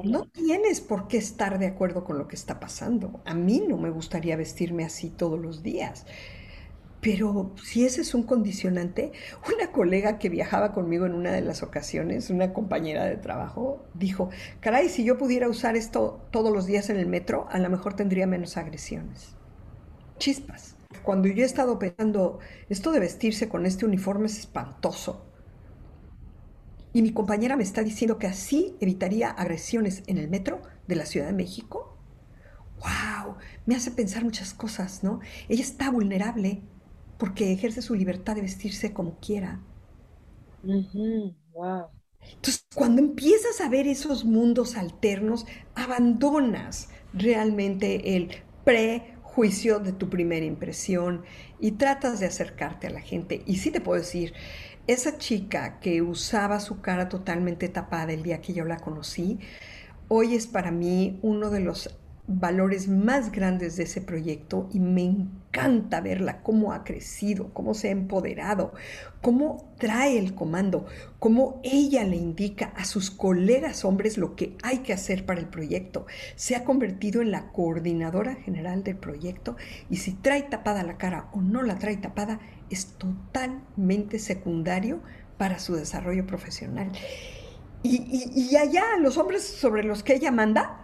[0.02, 3.20] No tienes por qué estar de acuerdo con lo que está pasando.
[3.24, 6.06] A mí no me gustaría vestirme así todos los días.
[7.02, 9.12] Pero si ese es un condicionante,
[9.54, 14.30] una colega que viajaba conmigo en una de las ocasiones, una compañera de trabajo, dijo,
[14.60, 17.94] caray, si yo pudiera usar esto todos los días en el metro, a lo mejor
[17.94, 19.36] tendría menos agresiones.
[20.18, 22.38] Chispas cuando yo he estado pensando,
[22.68, 25.26] esto de vestirse con este uniforme es espantoso.
[26.92, 31.06] Y mi compañera me está diciendo que así evitaría agresiones en el metro de la
[31.06, 31.96] Ciudad de México.
[32.78, 33.36] ¡Wow!
[33.66, 35.20] Me hace pensar muchas cosas, ¿no?
[35.48, 36.62] Ella está vulnerable
[37.22, 39.60] porque ejerce su libertad de vestirse como quiera.
[41.52, 41.90] wow.
[42.20, 48.30] Entonces, cuando empiezas a ver esos mundos alternos, abandonas realmente el
[48.64, 51.24] pre juicio de tu primera impresión
[51.60, 53.42] y tratas de acercarte a la gente.
[53.46, 54.32] Y sí te puedo decir,
[54.86, 59.38] esa chica que usaba su cara totalmente tapada el día que yo la conocí,
[60.08, 61.90] hoy es para mí uno de los
[62.40, 67.88] valores más grandes de ese proyecto y me encanta verla, cómo ha crecido, cómo se
[67.88, 68.72] ha empoderado,
[69.20, 70.86] cómo trae el comando,
[71.18, 75.46] cómo ella le indica a sus colegas hombres lo que hay que hacer para el
[75.46, 76.06] proyecto.
[76.36, 79.56] Se ha convertido en la coordinadora general del proyecto
[79.90, 85.00] y si trae tapada la cara o no la trae tapada es totalmente secundario
[85.36, 86.92] para su desarrollo profesional.
[87.82, 90.81] Y, y allá los hombres sobre los que ella manda,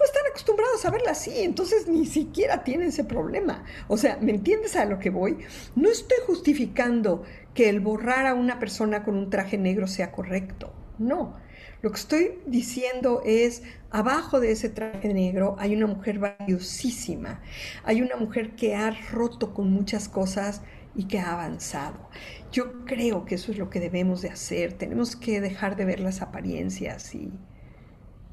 [0.00, 3.64] pues están acostumbrados a verla así, entonces ni siquiera tienen ese problema.
[3.86, 5.36] O sea, ¿me entiendes a lo que voy?
[5.76, 7.22] No estoy justificando
[7.52, 11.36] que el borrar a una persona con un traje negro sea correcto, no.
[11.82, 17.42] Lo que estoy diciendo es, abajo de ese traje negro hay una mujer valiosísima,
[17.84, 20.62] hay una mujer que ha roto con muchas cosas
[20.94, 22.08] y que ha avanzado.
[22.52, 26.00] Yo creo que eso es lo que debemos de hacer, tenemos que dejar de ver
[26.00, 27.30] las apariencias y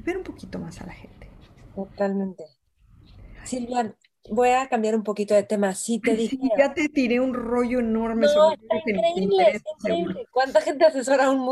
[0.02, 1.27] ver un poquito más a la gente.
[1.78, 2.44] Totalmente.
[3.44, 3.96] Silvia,
[4.32, 5.76] voy a cambiar un poquito de tema.
[5.76, 6.36] Sí, te dije.
[6.58, 10.28] ya te tiré un rollo enorme no, sobre está increíble, increíble.
[10.32, 11.48] ¿Cuánta gente asesora un,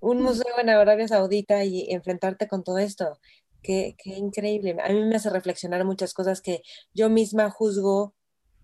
[0.00, 3.20] un museo en Arabia Saudita y enfrentarte con todo esto?
[3.62, 4.76] Qué, qué increíble.
[4.82, 8.14] A mí me hace reflexionar muchas cosas que yo misma juzgo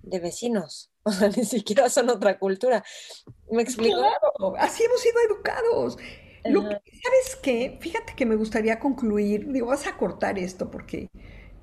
[0.03, 0.89] de vecinos.
[1.05, 2.85] O sea, ni siquiera son otra cultura.
[3.51, 3.99] ¿Me explico?
[3.99, 5.99] Claro, así hemos sido educados.
[6.45, 7.79] ¿Sabes qué?
[7.81, 11.11] Fíjate que me gustaría concluir, digo, vas a cortar esto porque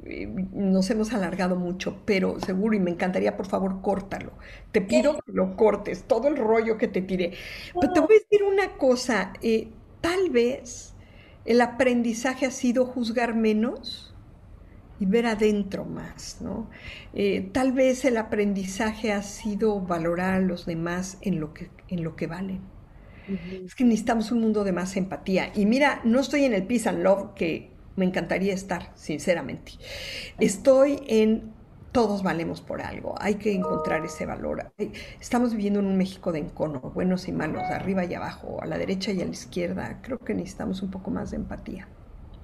[0.05, 4.33] eh, nos hemos alargado mucho, pero seguro y me encantaría, por favor, córtalo.
[4.71, 7.33] Te pido que lo cortes, todo el rollo que te tiré.
[7.79, 9.69] Pero te voy a decir una cosa, eh,
[10.01, 10.95] tal vez
[11.45, 14.15] el aprendizaje ha sido juzgar menos
[14.99, 16.69] y ver adentro más, ¿no?
[17.13, 22.03] Eh, tal vez el aprendizaje ha sido valorar a los demás en lo que, en
[22.03, 22.61] lo que valen.
[23.65, 25.51] Es que necesitamos un mundo de más empatía.
[25.55, 29.73] Y mira, no estoy en el peace and love que me encantaría estar, sinceramente.
[30.39, 31.53] Estoy en
[31.91, 34.71] todos valemos por algo, hay que encontrar ese valor.
[35.19, 38.77] Estamos viviendo en un México de encono, buenos y malos, arriba y abajo, a la
[38.77, 39.99] derecha y a la izquierda.
[40.01, 41.87] Creo que necesitamos un poco más de empatía.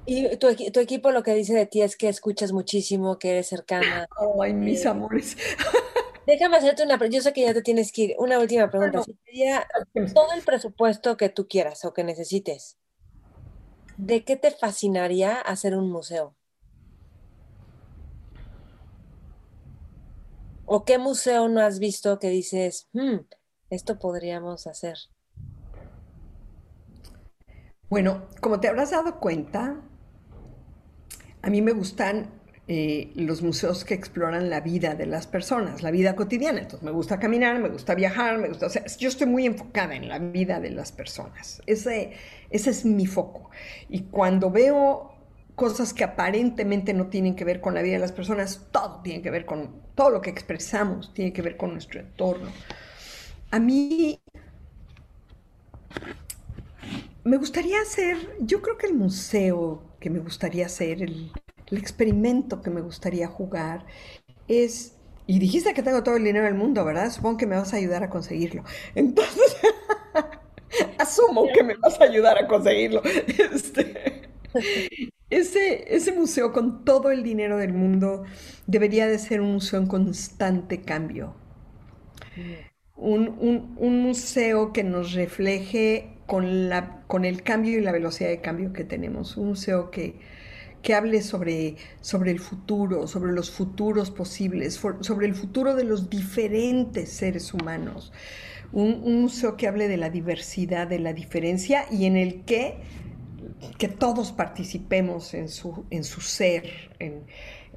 [0.07, 4.07] Y tu, equipo lo que dice de ti es que escuchas muchísimo, que eres cercana.
[4.39, 5.37] Ay, mis amores.
[6.25, 7.17] Déjame hacerte una pregunta.
[7.17, 8.15] Yo sé que ya te tienes que ir.
[8.17, 9.03] Una última pregunta.
[9.03, 12.77] Si todo el presupuesto que tú quieras o que necesites,
[13.97, 16.35] ¿de qué te fascinaría hacer un museo?
[20.65, 23.17] ¿O qué museo no has visto que dices, hmm,
[23.69, 24.97] esto podríamos hacer?
[27.87, 29.79] Bueno, como te habrás dado cuenta,
[31.43, 32.34] a mí me gustan
[32.67, 36.61] eh, los museos que exploran la vida de las personas, la vida cotidiana.
[36.61, 40.17] Entonces me gusta caminar, me gusta viajar, me gusta, yo estoy muy enfocada en la
[40.17, 41.61] vida de las personas.
[41.67, 42.13] Ese,
[42.49, 43.51] ese es mi foco.
[43.87, 45.13] Y cuando veo
[45.53, 49.21] cosas que aparentemente no tienen que ver con la vida de las personas, todo tiene
[49.21, 52.49] que ver con, todo lo que expresamos tiene que ver con nuestro entorno.
[53.51, 54.19] A mí
[57.23, 61.31] me gustaría hacer, yo creo que el museo que me gustaría hacer, el,
[61.71, 63.85] el experimento que me gustaría jugar
[64.47, 64.95] es,
[65.27, 67.11] y dijiste que tengo todo el dinero del mundo, ¿verdad?
[67.11, 68.63] Supongo que me vas a ayudar a conseguirlo.
[68.93, 69.57] Entonces,
[70.99, 73.01] asumo que me vas a ayudar a conseguirlo.
[75.29, 78.23] Este, ese, museo con todo el dinero del mundo
[78.67, 81.35] debería de ser un museo en constante cambio.
[82.95, 88.39] Un, un, museo que nos refleje con, la, con el cambio y la velocidad de
[88.39, 89.35] cambio que tenemos.
[89.35, 90.19] Un museo que,
[90.85, 96.11] que hable sobre, sobre el futuro, sobre los futuros posibles, sobre el futuro de los
[96.11, 98.13] diferentes seres humanos.
[98.71, 102.77] Un, museo que hable de la diversidad, de la diferencia y en el que,
[103.79, 106.65] que todos participemos en su, en su ser,
[106.99, 107.23] en,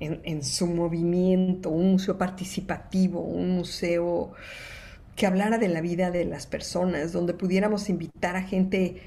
[0.01, 4.33] en su movimiento, un museo participativo, un museo
[5.17, 9.01] que hablara de la vida de las personas, donde pudiéramos invitar a gente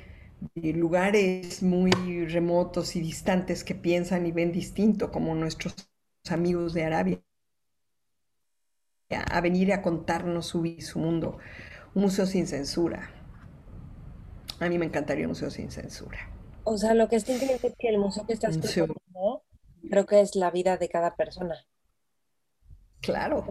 [0.56, 1.92] lugares muy
[2.28, 5.76] remotos y distantes que piensan y ven distinto, como nuestros
[6.30, 7.22] amigos de Arabia,
[9.10, 11.38] a venir a contarnos su, su mundo.
[11.94, 13.12] Un museo sin censura.
[14.60, 16.30] A mí me encantaría un museo sin censura.
[16.64, 19.44] O sea, lo que está increíble es que el museo que estás proponiendo
[19.90, 21.56] creo que es la vida de cada persona.
[23.02, 23.44] Claro,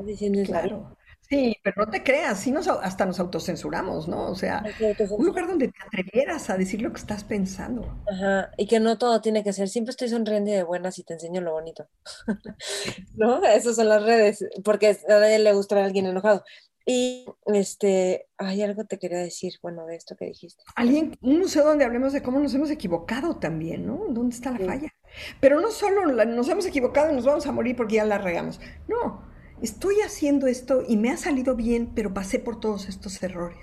[0.47, 0.97] claro.
[1.30, 4.30] Sí, pero no te creas, sí nos, hasta nos autocensuramos, ¿no?
[4.30, 4.64] O sea,
[5.10, 8.02] un lugar donde te atrevieras a decir lo que estás pensando.
[8.10, 11.14] Ajá, y que no todo tiene que ser, siempre estoy sonriendo de buenas y te
[11.14, 11.88] enseño lo bonito.
[13.14, 13.44] ¿No?
[13.44, 16.42] Esas son las redes, porque a nadie le gusta a alguien enojado.
[16.84, 20.64] Y este, hay algo te quería decir, bueno, de esto que dijiste.
[20.74, 24.06] Alguien, un museo donde hablemos de cómo nos hemos equivocado también, ¿no?
[24.08, 24.92] ¿Dónde está la falla?
[25.40, 28.60] Pero no solo nos hemos equivocado y nos vamos a morir porque ya la regamos.
[28.88, 29.30] No,
[29.62, 33.58] estoy haciendo esto y me ha salido bien, pero pasé por todos estos errores.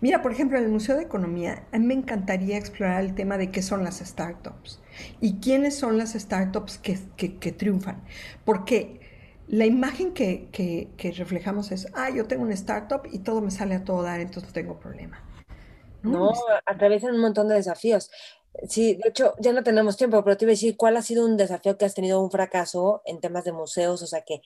[0.00, 3.38] Mira, por ejemplo, en el Museo de Economía, a mí me encantaría explorar el tema
[3.38, 4.80] de qué son las startups
[5.20, 8.02] y quiénes son las startups que, que, triunfan.
[8.44, 9.00] Porque
[9.46, 13.74] la imagen que, que, reflejamos es, ah, yo tengo una startup y todo me sale
[13.74, 15.22] a todo dar, entonces no tengo problema.
[16.02, 16.32] No, no
[16.64, 18.10] atraviesan un montón de desafíos.
[18.66, 21.24] Sí, de hecho, ya no tenemos tiempo, pero te iba a decir, ¿cuál ha sido
[21.24, 24.02] un desafío que has tenido un fracaso en temas de museos?
[24.02, 24.42] O sea, que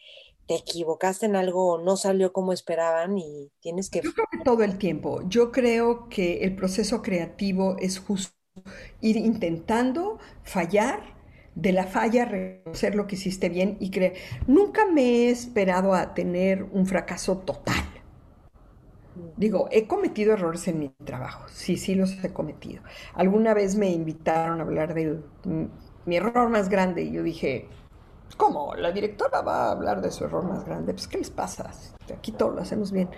[0.47, 4.01] te equivocaste en algo, no salió como esperaban y tienes que...
[4.01, 5.23] Yo creo que todo el tiempo.
[5.29, 8.35] Yo creo que el proceso creativo es justo
[9.01, 11.01] ir intentando fallar,
[11.55, 14.15] de la falla reconocer lo que hiciste bien y creer.
[14.47, 17.85] Nunca me he esperado a tener un fracaso total.
[19.37, 22.83] Digo, he cometido errores en mi trabajo, sí, sí los he cometido.
[23.15, 25.21] Alguna vez me invitaron a hablar de
[26.07, 27.69] mi error más grande y yo dije,
[28.37, 28.75] ¿cómo?
[28.75, 30.93] ¿La directora va a hablar de su error más grande?
[30.93, 31.71] Pues, ¿qué les pasa?
[32.15, 33.09] Aquí todo lo hacemos bien.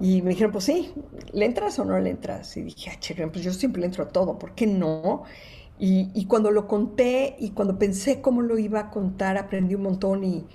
[0.00, 0.92] Y me dijeron, pues sí,
[1.32, 2.56] ¿le entras o no le entras?
[2.56, 5.24] Y dije, ah, pues yo siempre le entro a todo, ¿por qué no?
[5.78, 9.82] Y, y, cuando lo conté y cuando pensé cómo lo iba a contar, aprendí un
[9.82, 10.46] montón y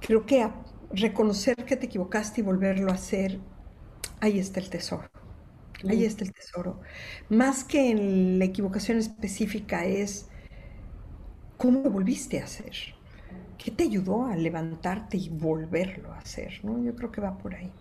[0.00, 0.54] creo que a
[0.90, 3.40] reconocer que te equivocaste y volverlo a hacer
[4.20, 5.10] ahí está el tesoro.
[5.88, 6.80] Ahí está el tesoro.
[7.28, 10.28] Más que en la equivocación específica es
[11.56, 12.97] cómo lo volviste a hacer.
[13.58, 16.60] ¿Qué te ayudó a levantarte y volverlo a hacer?
[16.62, 16.82] ¿no?
[16.82, 17.72] Yo creo que va por ahí.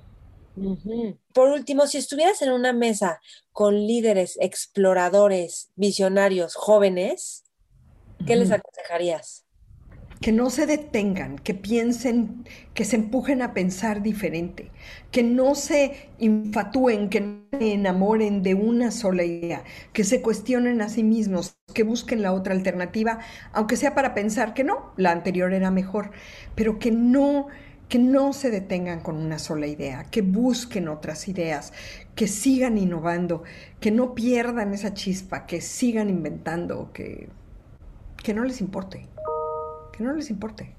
[1.34, 3.22] Por último, si estuvieras en una mesa
[3.52, 7.44] con líderes, exploradores, visionarios, jóvenes,
[8.26, 9.47] ¿qué les aconsejarías?
[10.22, 14.72] Que no se detengan, que piensen, que se empujen a pensar diferente,
[15.12, 19.64] que no se infatúen, que no se enamoren de una sola idea,
[19.94, 23.20] que se cuestionen a sí mismos, que busquen la otra alternativa,
[23.54, 26.12] aunque sea para pensar que no, la anterior era mejor,
[26.56, 27.48] pero que no
[27.88, 31.72] que no se detengan con una sola idea, que busquen otras ideas,
[32.16, 33.44] que sigan innovando,
[33.80, 37.30] que no pierdan esa chispa, que sigan inventando, que,
[38.22, 39.08] que no les importe
[39.98, 40.76] que no les importe.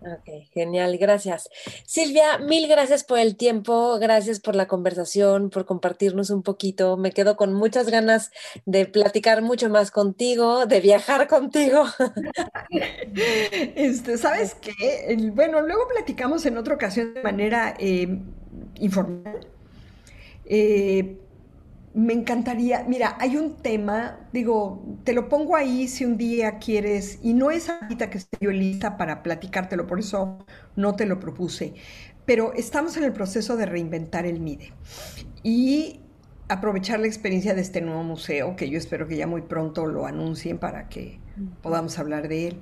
[0.00, 1.50] Ok, genial, gracias.
[1.84, 6.96] Silvia, mil gracias por el tiempo, gracias por la conversación, por compartirnos un poquito.
[6.96, 8.30] Me quedo con muchas ganas
[8.64, 11.84] de platicar mucho más contigo, de viajar contigo.
[12.70, 15.16] Este, ¿Sabes qué?
[15.32, 18.20] Bueno, luego platicamos en otra ocasión de manera eh,
[18.76, 19.46] informal.
[20.44, 21.16] Eh,
[21.98, 27.18] me encantaría, mira, hay un tema, digo, te lo pongo ahí si un día quieres,
[27.24, 30.38] y no es ahorita que esté yo lista para platicártelo, por eso
[30.76, 31.74] no te lo propuse,
[32.24, 34.72] pero estamos en el proceso de reinventar el MIDE
[35.42, 35.98] y
[36.48, 40.06] aprovechar la experiencia de este nuevo museo, que yo espero que ya muy pronto lo
[40.06, 41.18] anuncien para que
[41.62, 42.60] podamos hablar de él.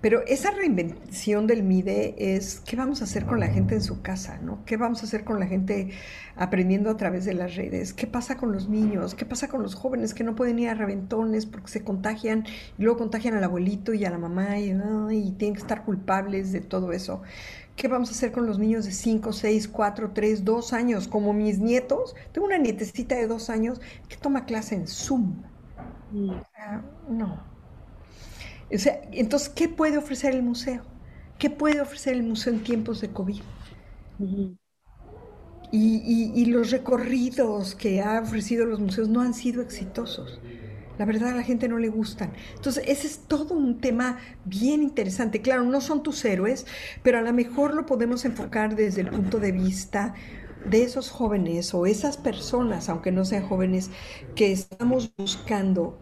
[0.00, 4.02] Pero esa reinvención del MIDE es qué vamos a hacer con la gente en su
[4.02, 4.64] casa, ¿no?
[4.66, 5.90] ¿Qué vamos a hacer con la gente
[6.36, 7.94] aprendiendo a través de las redes?
[7.94, 9.14] ¿Qué pasa con los niños?
[9.14, 12.44] ¿Qué pasa con los jóvenes que no pueden ir a reventones porque se contagian
[12.78, 14.70] y luego contagian al abuelito y a la mamá y,
[15.12, 17.22] y tienen que estar culpables de todo eso?
[17.74, 21.08] ¿Qué vamos a hacer con los niños de 5, 6, 4, 3, 2 años?
[21.08, 22.14] Como mis nietos.
[22.32, 25.42] Tengo una nietecita de 2 años que toma clase en Zoom.
[26.12, 26.30] Mm.
[27.10, 27.55] no
[28.70, 30.82] entonces, ¿qué puede ofrecer el museo?
[31.38, 33.40] ¿Qué puede ofrecer el museo en tiempos de COVID?
[35.72, 40.40] y, los recorridos que ha ofrecido los museos no han sido exitosos.
[40.98, 42.32] La verdad a la gente no le gustan.
[42.54, 45.42] Entonces, ese es todo un tema bien interesante.
[45.42, 46.66] Claro, no son tus héroes,
[47.02, 50.14] pero a lo mejor lo podemos enfocar desde el punto de vista
[50.64, 53.90] de esos jóvenes o esas personas, aunque no sean jóvenes,
[54.34, 55.98] que estamos buscando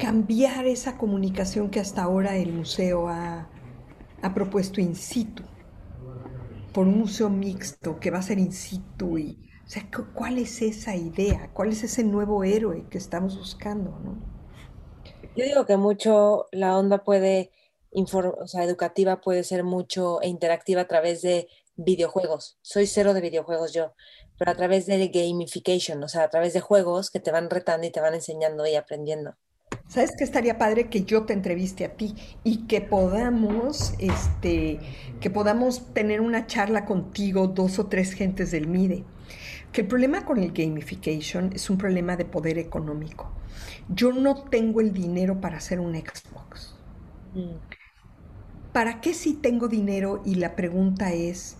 [0.00, 3.50] cambiar esa comunicación que hasta ahora el museo ha,
[4.34, 5.42] propuesto in situ,
[6.72, 9.18] por un museo mixto que va a ser in situ.
[9.18, 11.50] Y, o sea, ¿cuál es esa idea?
[11.52, 13.92] ¿Cuál es ese nuevo héroe que estamos buscando?
[15.36, 17.52] Yo digo que mucho la onda puede,
[17.92, 22.58] o educativa puede ser mucho e interactiva a través de videojuegos.
[22.62, 23.92] Soy cero de videojuegos yo,
[24.38, 27.86] pero a través de gamification, o sea, a través de juegos que te van retando
[27.86, 29.36] y te van enseñando y aprendiendo.
[29.90, 32.14] ¿Sabes qué estaría padre que yo te entreviste a ti
[32.44, 34.78] y que podamos, este,
[35.18, 39.02] que podamos tener una charla contigo, dos o tres gentes del MIDE?
[39.72, 43.32] Que el problema con el gamification es un problema de poder económico.
[43.88, 46.76] Yo no tengo el dinero para hacer un Xbox.
[47.34, 47.56] Mm.
[48.72, 50.22] ¿Para qué si tengo dinero?
[50.24, 51.56] Y la pregunta es,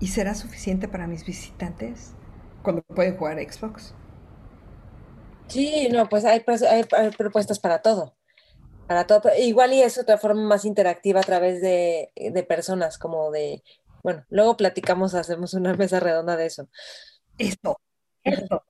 [0.00, 2.12] ¿y será suficiente para mis visitantes
[2.62, 3.94] cuando pueden jugar Xbox?
[5.50, 6.40] Sí, no, pues hay,
[7.18, 8.14] propuestas para todo.
[8.86, 9.22] Para todo.
[9.38, 12.10] Igual y es otra forma más interactiva a través de,
[12.48, 13.62] personas, como de,
[14.02, 16.68] bueno, luego platicamos, hacemos una mesa redonda de eso.
[17.38, 17.80] Eso,
[18.22, 18.62] eso,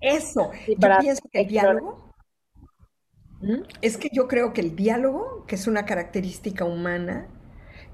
[0.00, 0.50] eso.
[0.66, 2.14] yo pienso que el diálogo,
[3.40, 3.62] ¿Mm?
[3.82, 7.28] es que yo creo que el diálogo, que es una característica humana,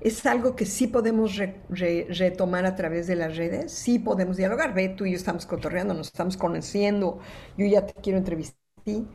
[0.01, 1.37] es algo que sí podemos
[1.69, 4.75] retomar a través de las redes, sí podemos dialogar.
[4.75, 7.19] Ve, tú y yo estamos cotorreando, nos estamos conociendo,
[7.57, 9.07] yo ya te quiero entrevistar a ti.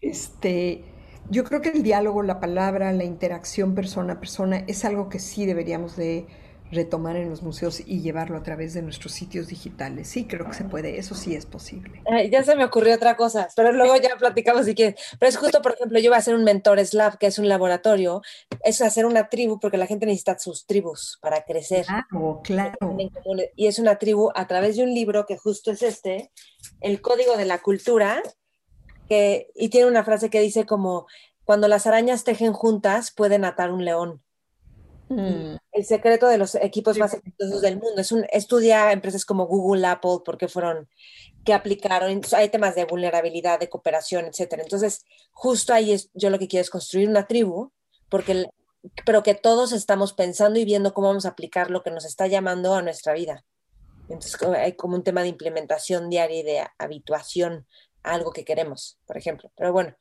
[0.00, 0.84] Este,
[1.30, 5.18] yo creo que el diálogo, la palabra, la interacción persona a persona es algo que
[5.18, 6.26] sí deberíamos de
[6.70, 10.08] retomar en los museos y llevarlo a través de nuestros sitios digitales.
[10.08, 12.02] Sí, creo que se puede, eso sí es posible.
[12.30, 15.00] ya se me ocurrió otra cosa, pero luego ya platicamos si quieres.
[15.18, 17.48] Pero es justo, por ejemplo, yo voy a hacer un Mentores Lab, que es un
[17.48, 18.22] laboratorio,
[18.62, 21.86] es hacer una tribu, porque la gente necesita sus tribus para crecer.
[21.86, 22.96] Claro, claro.
[23.56, 26.30] Y es una tribu a través de un libro que justo es este,
[26.80, 28.22] El Código de la Cultura,
[29.08, 31.06] que, y tiene una frase que dice como,
[31.44, 34.22] cuando las arañas tejen juntas, pueden atar un león.
[35.14, 35.56] Mm.
[35.72, 38.00] El secreto de los equipos más exitosos del mundo.
[38.00, 40.88] Es un, estudia empresas como Google, Apple, porque fueron,
[41.44, 44.62] que aplicaron, hay temas de vulnerabilidad, de cooperación, etcétera.
[44.62, 47.70] Entonces, justo ahí es, yo lo que quiero es construir una tribu,
[48.08, 48.46] porque,
[49.04, 52.26] pero que todos estamos pensando y viendo cómo vamos a aplicar lo que nos está
[52.26, 53.44] llamando a nuestra vida.
[54.08, 57.66] Entonces, hay como un tema de implementación diaria y de habituación
[58.02, 59.50] a algo que queremos, por ejemplo.
[59.56, 59.96] Pero bueno,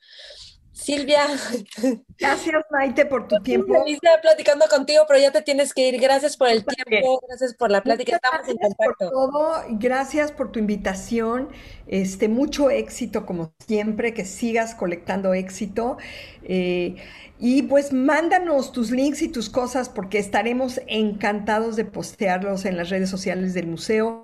[0.73, 1.27] Silvia.
[2.19, 3.73] Gracias, Maite, por tu tiempo.
[3.83, 6.01] Feliz platicando contigo, pero ya te tienes que ir.
[6.01, 8.15] Gracias por el tiempo, gracias por la plática.
[8.15, 9.09] Estamos en contacto.
[9.11, 11.49] Por todo, gracias por tu invitación.
[11.85, 15.97] Este, mucho éxito, como siempre, que sigas colectando éxito.
[16.43, 16.95] Eh,
[17.39, 22.89] y pues mándanos tus links y tus cosas, porque estaremos encantados de postearlos en las
[22.89, 24.23] redes sociales del museo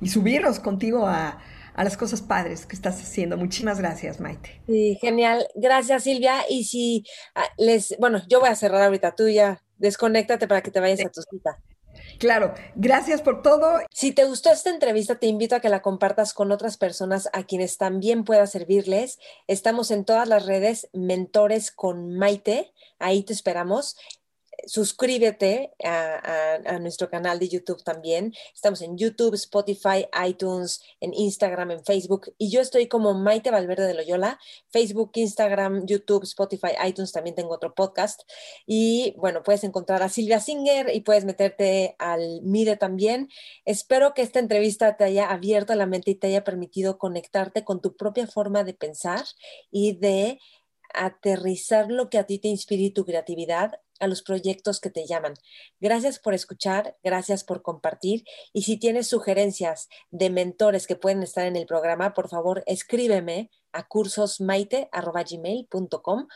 [0.00, 1.38] y subirlos contigo a
[1.78, 3.36] a las cosas padres que estás haciendo.
[3.36, 4.60] Muchísimas gracias, Maite.
[4.66, 5.46] Sí, genial.
[5.54, 6.40] Gracias, Silvia.
[6.50, 7.04] Y si
[7.36, 11.06] ah, les, bueno, yo voy a cerrar ahorita, tú ya desconéctate para que te vayas
[11.06, 11.62] a tu cita.
[12.18, 13.78] Claro, gracias por todo.
[13.92, 17.44] Si te gustó esta entrevista, te invito a que la compartas con otras personas a
[17.44, 19.20] quienes también pueda servirles.
[19.46, 23.96] Estamos en todas las redes, Mentores con Maite, ahí te esperamos
[24.66, 28.34] suscríbete a, nuestro canal de YouTube también.
[28.54, 32.32] Estamos en YouTube, Spotify, iTunes, en Instagram, en Facebook.
[32.38, 34.38] Y yo estoy como Maite Valverde de Loyola.
[34.70, 37.12] Facebook, Instagram, YouTube, Spotify, iTunes.
[37.12, 38.22] También tengo otro podcast.
[38.66, 43.28] Y bueno, puedes encontrar a Silvia Singer y puedes meterte al MIDE también.
[43.64, 47.80] Espero que esta entrevista te haya abierto la mente y te haya permitido conectarte con
[47.80, 49.24] tu propia forma de pensar
[49.70, 50.38] y de
[50.94, 55.06] aterrizar lo que a ti te inspira y tu creatividad a los proyectos que te
[55.06, 55.34] llaman.
[55.80, 61.46] Gracias por escuchar, gracias por compartir y si tienes sugerencias de mentores que pueden estar
[61.46, 66.26] en el programa, por favor escríbeme a cursosmaite.gmail.com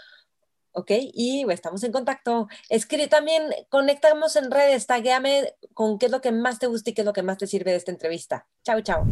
[0.72, 0.90] ¿ok?
[1.12, 2.48] Y estamos en contacto.
[2.68, 6.94] Escribe también, conectamos en redes, taguéame con qué es lo que más te gusta y
[6.94, 8.46] qué es lo que más te sirve de esta entrevista.
[8.64, 9.04] Chao, chao.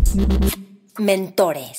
[0.99, 1.79] Mentores.